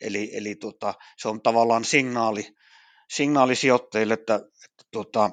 [0.00, 2.56] Eli, eli tota, se on tavallaan signaali,
[3.10, 5.30] signaali sijoittajille, että, että tota,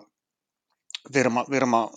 [1.13, 1.91] firma, firma,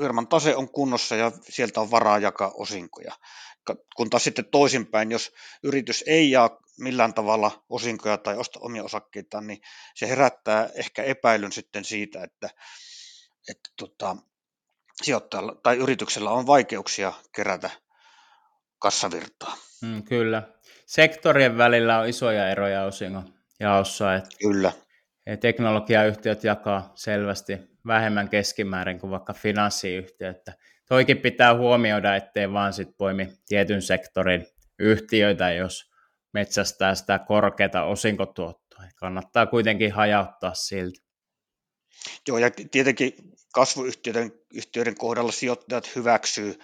[0.00, 3.12] firman tase on kunnossa ja sieltä on varaa jakaa osinkoja.
[3.96, 9.46] Kun taas sitten toisinpäin, jos yritys ei jaa millään tavalla osinkoja tai osta omia osakkeitaan,
[9.46, 9.60] niin
[9.94, 12.50] se herättää ehkä epäilyn sitten siitä, että,
[13.48, 14.16] että tota,
[15.02, 17.70] sijoittajalla tai yrityksellä on vaikeuksia kerätä
[18.78, 19.56] kassavirtaa.
[19.82, 20.42] Mm, kyllä.
[20.86, 24.14] Sektorien välillä on isoja eroja osingon jaossa.
[24.14, 24.72] Että kyllä.
[25.40, 30.42] Teknologiayhtiöt jakaa selvästi vähemmän keskimäärin kuin vaikka finanssiyhtiöt.
[30.88, 34.46] Toikin pitää huomioida, ettei vaan sit poimi tietyn sektorin
[34.78, 35.90] yhtiöitä, jos
[36.32, 38.82] metsästää sitä korkeata osinkotuottoa.
[38.96, 41.00] Kannattaa kuitenkin hajauttaa siltä.
[42.28, 43.12] Joo, ja tietenkin
[43.52, 46.58] kasvuyhtiöiden yhtiöiden kohdalla sijoittajat hyväksyy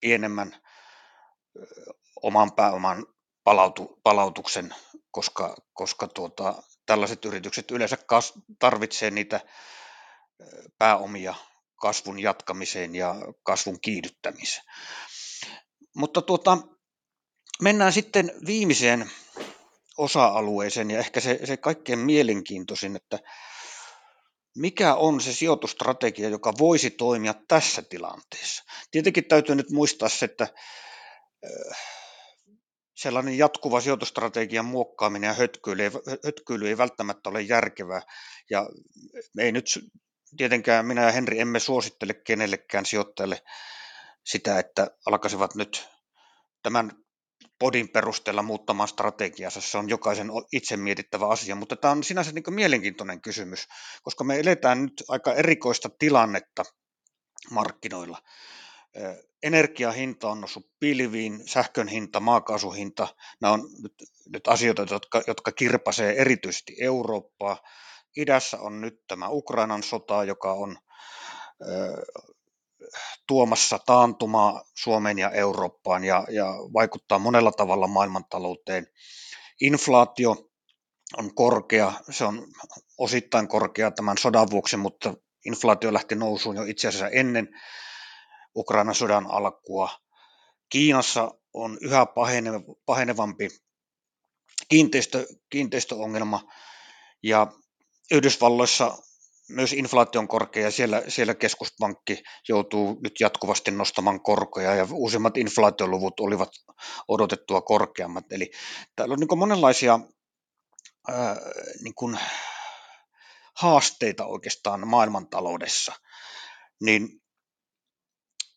[0.00, 0.56] pienemmän
[2.22, 3.06] oman pääoman
[3.44, 4.74] palautu, palautuksen,
[5.10, 9.40] koska, koska tuota, tällaiset yritykset yleensä kas, tarvitsee niitä
[10.78, 11.34] pääomia
[11.76, 14.64] kasvun jatkamiseen ja kasvun kiihdyttämiseen.
[15.96, 16.58] Mutta tuota,
[17.62, 19.10] mennään sitten viimeiseen
[19.98, 23.18] osa-alueeseen ja ehkä se, se kaikkein mielenkiintoisin, että
[24.56, 28.64] mikä on se sijoitustrategia, joka voisi toimia tässä tilanteessa?
[28.90, 30.48] Tietenkin täytyy nyt muistaa se, että
[32.94, 35.82] sellainen jatkuva sijoitustrategian muokkaaminen ja hötkyily
[36.24, 38.02] hötkyily ei välttämättä ole järkevää.
[38.50, 38.68] Ja
[39.34, 39.66] me ei nyt
[40.36, 43.42] tietenkään minä ja Henri emme suosittele kenellekään sijoittajalle
[44.24, 45.88] sitä, että alkaisivat nyt
[46.62, 46.92] tämän
[47.58, 49.60] podin perusteella muuttamaan strategiansa.
[49.60, 53.68] Se on jokaisen itse mietittävä asia, mutta tämä on sinänsä niin mielenkiintoinen kysymys,
[54.02, 56.64] koska me eletään nyt aika erikoista tilannetta
[57.50, 58.18] markkinoilla.
[59.42, 63.08] Energiahinta on noussut pilviin, sähkön hinta, maakaasuhinta,
[63.40, 63.94] nämä on nyt,
[64.28, 67.62] nyt asioita, jotka, jotka kirpasee erityisesti Eurooppaa.
[68.16, 70.78] Idässä on nyt tämä Ukrainan sota, joka on
[73.26, 78.86] tuomassa taantumaa Suomeen ja Eurooppaan ja, ja vaikuttaa monella tavalla maailmantalouteen.
[79.60, 80.50] inflaatio
[81.16, 82.46] on korkea, se on
[82.98, 85.14] osittain korkea tämän sodan vuoksi, mutta
[85.44, 87.48] inflaatio lähti nousuun jo itse asiassa ennen
[88.56, 89.88] Ukrainan sodan alkua.
[90.68, 92.06] Kiinassa on yhä
[92.86, 93.48] pahenevampi
[94.68, 96.52] kiinteistö, kiinteistöongelma
[97.22, 97.52] ja
[98.10, 98.98] Yhdysvalloissa
[99.48, 105.36] myös inflaatio on korkea ja siellä, siellä keskuspankki joutuu nyt jatkuvasti nostamaan korkoja ja uusimmat
[105.36, 106.48] inflaatioluvut olivat
[107.08, 108.32] odotettua korkeammat.
[108.32, 108.50] Eli
[108.96, 110.00] täällä on niin monenlaisia
[111.08, 111.36] ää,
[111.82, 112.18] niin kuin
[113.54, 115.92] haasteita oikeastaan maailmantaloudessa.
[116.80, 117.08] Niin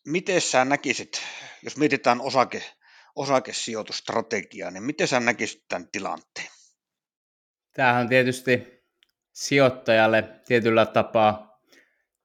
[0.06, 1.22] miten sä näkisit,
[1.62, 2.62] jos mietitään osake,
[3.16, 6.48] osakesijoitustrategiaa, niin miten sä näkisit tämän tilanteen?
[7.72, 8.79] Tämähän on tietysti
[9.32, 11.60] sijoittajalle tietyllä tapaa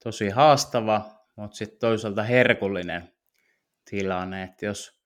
[0.04, 3.12] tosi haastava, mutta sitten toisaalta herkullinen
[3.90, 4.44] tilanne.
[4.44, 5.02] että jos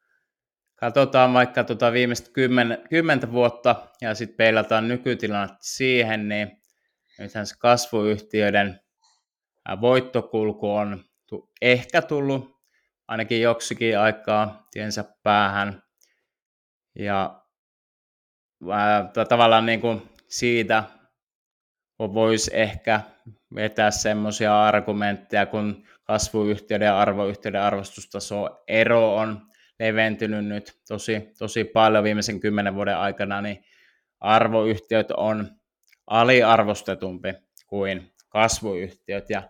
[0.76, 6.62] katsotaan vaikka tuota viimeistä kymmen, kymmentä vuotta ja sitten peilataan nykytilannetta siihen, niin
[7.20, 8.80] nythän se kasvuyhtiöiden
[9.82, 11.04] voittokulku on
[11.62, 12.60] ehkä tullut
[13.08, 15.84] ainakin joksikin aikaa tiensä päähän.
[16.96, 17.46] Ja
[19.30, 20.84] tavallaan niin kuin siitä
[22.00, 23.02] voisi ehkä
[23.56, 29.42] vetää semmoisia argumentteja, kun kasvuyhtiöiden ja arvoyhtiöiden arvostustaso ero on
[29.80, 33.64] leventynyt nyt tosi, tosi paljon viimeisen kymmenen vuoden aikana, niin
[34.20, 35.50] arvoyhtiöt on
[36.08, 37.34] aliarvostetumpi
[37.68, 39.30] kuin kasvuyhtiöt.
[39.30, 39.44] Ja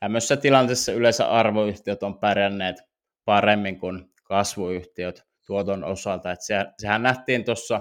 [0.00, 2.76] tämmöisessä tilanteessa yleensä arvoyhtiöt on pärjänneet
[3.24, 6.32] paremmin kuin kasvuyhtiöt tuoton osalta.
[6.32, 7.80] Et se, sehän nähtiin tuossa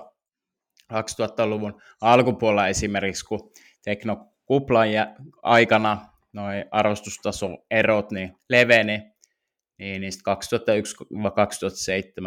[0.93, 3.51] 2000-luvun alkupuolella esimerkiksi, kun
[3.83, 4.87] teknokuplan
[5.43, 9.13] aikana noin arvostustasoerot niin leveni,
[9.77, 10.35] niin niistä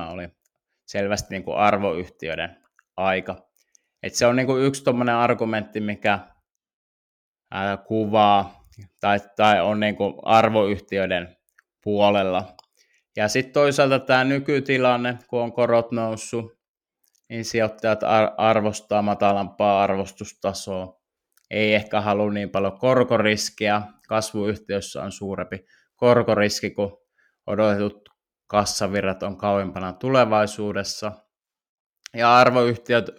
[0.09, 0.29] 2001-2007 oli
[0.87, 2.57] selvästi niin kuin arvoyhtiöiden
[2.97, 3.49] aika.
[4.03, 6.19] Et se on niin kuin yksi tuommoinen argumentti, mikä
[7.87, 8.65] kuvaa
[9.01, 11.37] tai, tai on niin kuin arvoyhtiöiden
[11.85, 12.55] puolella.
[13.17, 16.59] Ja sitten toisaalta tämä nykytilanne, kun on korot noussut,
[17.29, 18.01] niin sijoittajat
[18.37, 21.04] arvostaa matalampaa arvostustasoa.
[21.51, 23.83] Ei ehkä halua niin paljon korkoriskiä.
[24.09, 25.65] Kasvuyhtiössä on suurempi
[25.97, 26.99] korkoriski, kun
[27.47, 28.09] odotetut
[28.47, 31.13] kassavirrat on kauempana tulevaisuudessa.
[32.17, 33.11] Ja arvoyhtiöt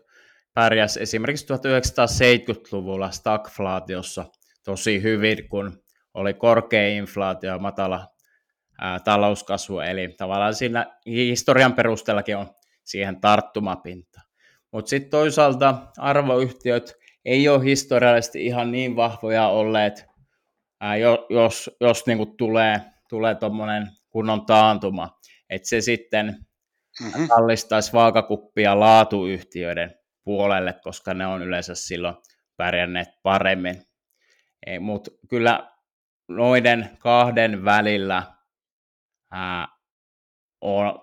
[0.54, 4.26] pärjäs esimerkiksi 1970-luvulla stagflaatiossa
[4.64, 8.08] tosi hyvin, kun oli korkea inflaatio ja matala
[8.82, 12.48] ää, talouskasvu, eli tavallaan siinä historian perusteellakin on
[12.84, 14.22] siihen tarttumapinta.
[14.72, 16.96] Mutta sitten toisaalta arvoyhtiöt
[17.26, 20.06] ei ole historiallisesti ihan niin vahvoja olleet,
[20.82, 20.96] ää,
[21.30, 25.20] jos, jos niinku tulee, tulee tuommoinen kunnon taantuma,
[25.50, 26.46] että se sitten
[27.02, 27.28] mm-hmm.
[27.28, 32.16] kallistaisi vaakakuppia laatuyhtiöiden puolelle, koska ne on yleensä silloin
[32.58, 33.82] pärjänneet paremmin.
[34.80, 35.72] Mutta kyllä
[36.28, 38.24] noiden kahden välillä
[39.32, 39.68] ää,
[40.62, 41.00] on,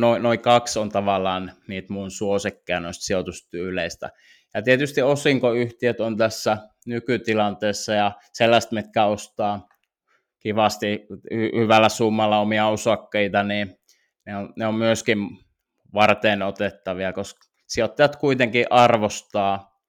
[0.00, 4.10] noin noi kaksi on tavallaan niitä mun suosikkeja noista sijoitustyyleistä.
[4.56, 9.68] Ja tietysti osinkoyhtiöt on tässä nykytilanteessa ja sellaiset, mitkä ostaa
[10.40, 13.78] kivasti hy- hyvällä summalla omia osakkeita, niin
[14.26, 15.18] ne on, ne on myöskin
[15.94, 19.80] varten otettavia, koska sijoittajat kuitenkin arvostaa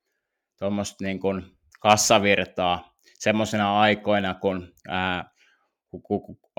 [0.60, 1.44] tuommoista niin kuin
[1.80, 5.30] kassavirtaa semmoisena aikoina, kun ää,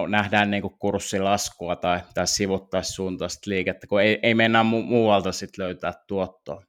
[0.09, 5.32] nähdään niin kuin kurssilaskua tai, tai sivuttaisi suuntaista liikettä, kun ei, ei mennä mu- muualta
[5.32, 6.68] sit löytää tuottoa.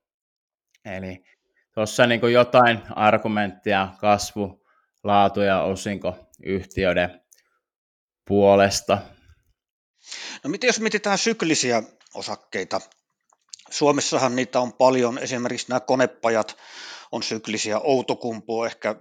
[0.85, 1.23] Eli
[1.73, 4.65] tuossa niin kuin jotain argumenttia kasvu,
[5.03, 7.21] laatu ja osinko yhtiöiden
[8.27, 8.97] puolesta.
[10.43, 12.81] No miten jos mietitään syklisiä osakkeita?
[13.69, 16.57] Suomessahan niitä on paljon, esimerkiksi nämä konepajat
[17.11, 17.79] on syklisiä.
[17.79, 18.95] Outokumpu on ehkä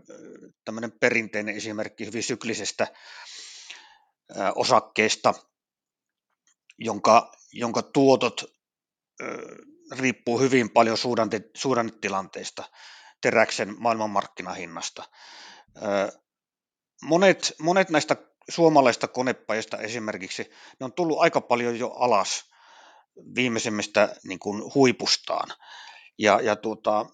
[0.64, 2.86] tämmöinen perinteinen esimerkki hyvin syklisestä
[4.54, 5.34] osakkeesta,
[6.78, 8.44] jonka, jonka tuotot
[9.98, 10.96] riippuu hyvin paljon
[11.54, 12.64] suhdannetilanteesta,
[13.20, 15.04] teräksen maailmanmarkkinahinnasta.
[17.02, 18.16] Monet, monet näistä
[18.50, 22.44] suomalaista konepajista esimerkiksi, ne on tullut aika paljon jo alas
[23.34, 25.48] viimeisimmistä niin kuin huipustaan.
[26.18, 27.06] Ja, ja tuota,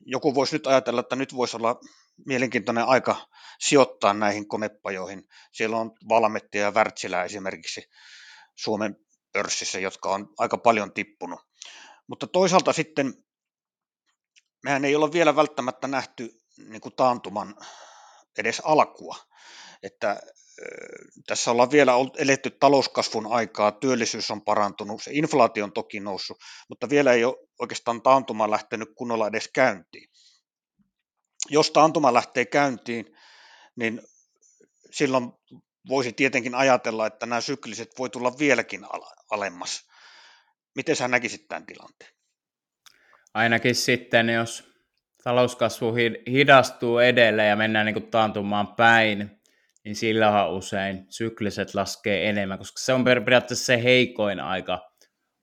[0.00, 1.80] joku voisi nyt ajatella, että nyt voisi olla
[2.26, 3.16] mielenkiintoinen aika
[3.58, 5.28] sijoittaa näihin konepajoihin.
[5.52, 7.82] Siellä on Valmettia ja Wärtsilä esimerkiksi
[8.54, 8.96] Suomen
[9.32, 11.40] pörssissä, jotka on aika paljon tippunut.
[12.06, 13.24] Mutta toisaalta sitten
[14.64, 17.54] mehän ei ole vielä välttämättä nähty niin kuin taantuman
[18.38, 19.16] edes alkua.
[19.82, 20.20] Että
[21.26, 26.38] tässä ollaan vielä eletty talouskasvun aikaa, työllisyys on parantunut, se inflaatio on toki noussut,
[26.68, 30.10] mutta vielä ei ole oikeastaan taantuma lähtenyt kunnolla edes käyntiin.
[31.48, 33.16] Jos taantuma lähtee käyntiin,
[33.76, 34.02] niin
[34.90, 35.32] silloin
[35.88, 38.86] voisi tietenkin ajatella, että nämä sykliset voi tulla vieläkin
[39.30, 39.86] alemmas.
[40.76, 42.10] Miten sä näkisit tämän tilanteen?
[43.34, 44.64] Ainakin sitten, jos
[45.24, 45.94] talouskasvu
[46.30, 49.40] hidastuu edelleen ja mennään niin kuin taantumaan päin,
[49.84, 54.90] niin sillähän usein sykliset laskee enemmän, koska se on periaatteessa se heikoin aika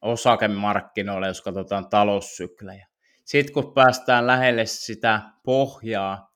[0.01, 2.87] osakemarkkinoille, jos katsotaan taloussyklejä.
[3.25, 6.33] Sitten kun päästään lähelle sitä pohjaa,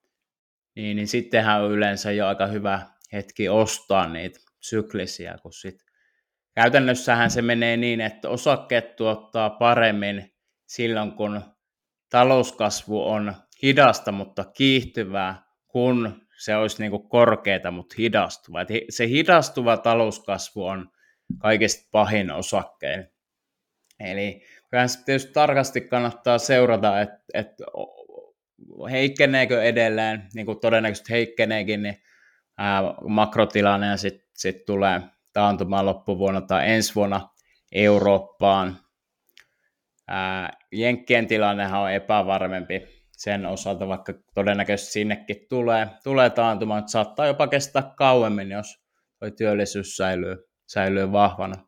[0.76, 2.82] niin, niin sittenhän on yleensä jo aika hyvä
[3.14, 5.87] hetki ostaa niitä syklisiä, kun sit
[6.58, 10.34] käytännössähän se menee niin, että osakkeet tuottaa paremmin
[10.68, 11.42] silloin, kun
[12.10, 13.34] talouskasvu on
[13.64, 18.62] hidasta, mutta kiihtyvää, kun se olisi niin korkeata, mutta hidastuva.
[18.62, 20.90] Et se hidastuva talouskasvu on
[21.40, 23.08] kaikista pahin osakkein.
[24.00, 27.64] Eli kyllähän se tietysti tarkasti kannattaa seurata, että, että
[28.92, 31.98] heikkeneekö edelleen, niin kuin todennäköisesti heikkeneekin, niin
[32.58, 35.02] ää, makrotilanne ja sitten sit tulee
[35.38, 37.30] taantumaan loppuvuonna tai ensi vuonna
[37.72, 38.78] Eurooppaan.
[40.08, 47.28] Ää, Jenkkien tilannehan on epävarmempi sen osalta, vaikka todennäköisesti sinnekin tulee, tulee taantuma, että saattaa
[47.28, 48.84] jopa kestää kauemmin, jos
[49.20, 51.68] tuo työllisyys säilyy, säilyy vahvana.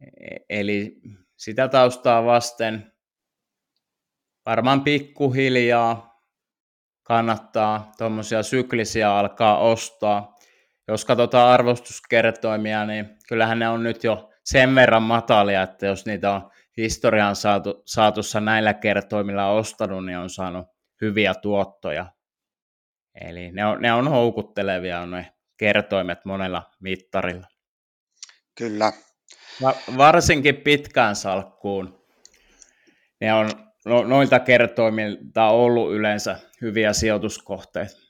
[0.00, 1.00] E-, eli
[1.36, 2.92] sitä taustaa vasten
[4.46, 6.20] varmaan pikkuhiljaa
[7.02, 10.33] kannattaa tuommoisia syklisiä alkaa ostaa.
[10.88, 16.32] Jos katsotaan arvostuskertoimia, niin kyllähän ne on nyt jo sen verran matalia, että jos niitä
[16.32, 20.66] on historian saatu, saatussa näillä kertoimilla ostanut, niin on saanut
[21.00, 22.06] hyviä tuottoja.
[23.20, 27.46] Eli ne on, ne on houkuttelevia ne kertoimet monella mittarilla.
[28.58, 28.92] Kyllä.
[29.62, 32.04] Va- varsinkin pitkään salkkuun
[33.20, 33.50] ne on
[33.84, 38.03] no, noilta kertoimilta ollut yleensä hyviä sijoituskohteita.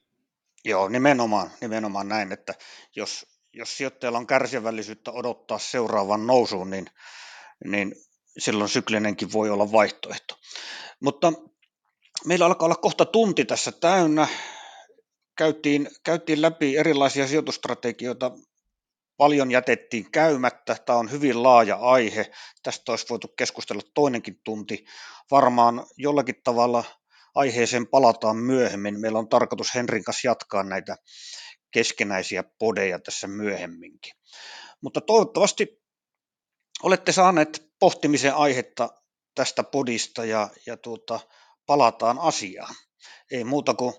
[0.65, 2.55] Joo, nimenomaan, nimenomaan näin, että
[2.97, 6.87] jos, jos sijoittajalla on kärsivällisyyttä odottaa seuraavan nousuun, niin,
[7.65, 7.95] niin
[8.39, 10.39] silloin syklinenkin voi olla vaihtoehto.
[11.01, 11.33] Mutta
[12.25, 14.29] meillä alkaa olla kohta tunti tässä täynnä.
[15.37, 18.31] Käytiin, käytiin läpi erilaisia sijoitustrategioita,
[19.17, 20.77] paljon jätettiin käymättä.
[20.87, 22.31] Tämä on hyvin laaja aihe.
[22.62, 24.85] Tästä olisi voitu keskustella toinenkin tunti.
[25.31, 26.85] Varmaan jollakin tavalla
[27.35, 29.01] aiheeseen palataan myöhemmin.
[29.01, 30.97] Meillä on tarkoitus Henrin kanssa jatkaa näitä
[31.70, 34.14] keskenäisiä podeja tässä myöhemminkin.
[34.80, 35.82] Mutta toivottavasti
[36.82, 38.89] olette saaneet pohtimisen aihetta
[39.35, 41.20] tästä podista ja, ja tuota,
[41.66, 42.74] palataan asiaan.
[43.30, 43.95] Ei muuta kuin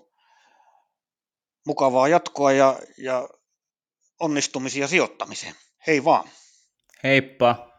[1.66, 3.28] mukavaa jatkoa ja, ja
[4.20, 5.54] onnistumisia sijoittamiseen.
[5.86, 6.30] Hei vaan.
[7.04, 7.75] Heippa.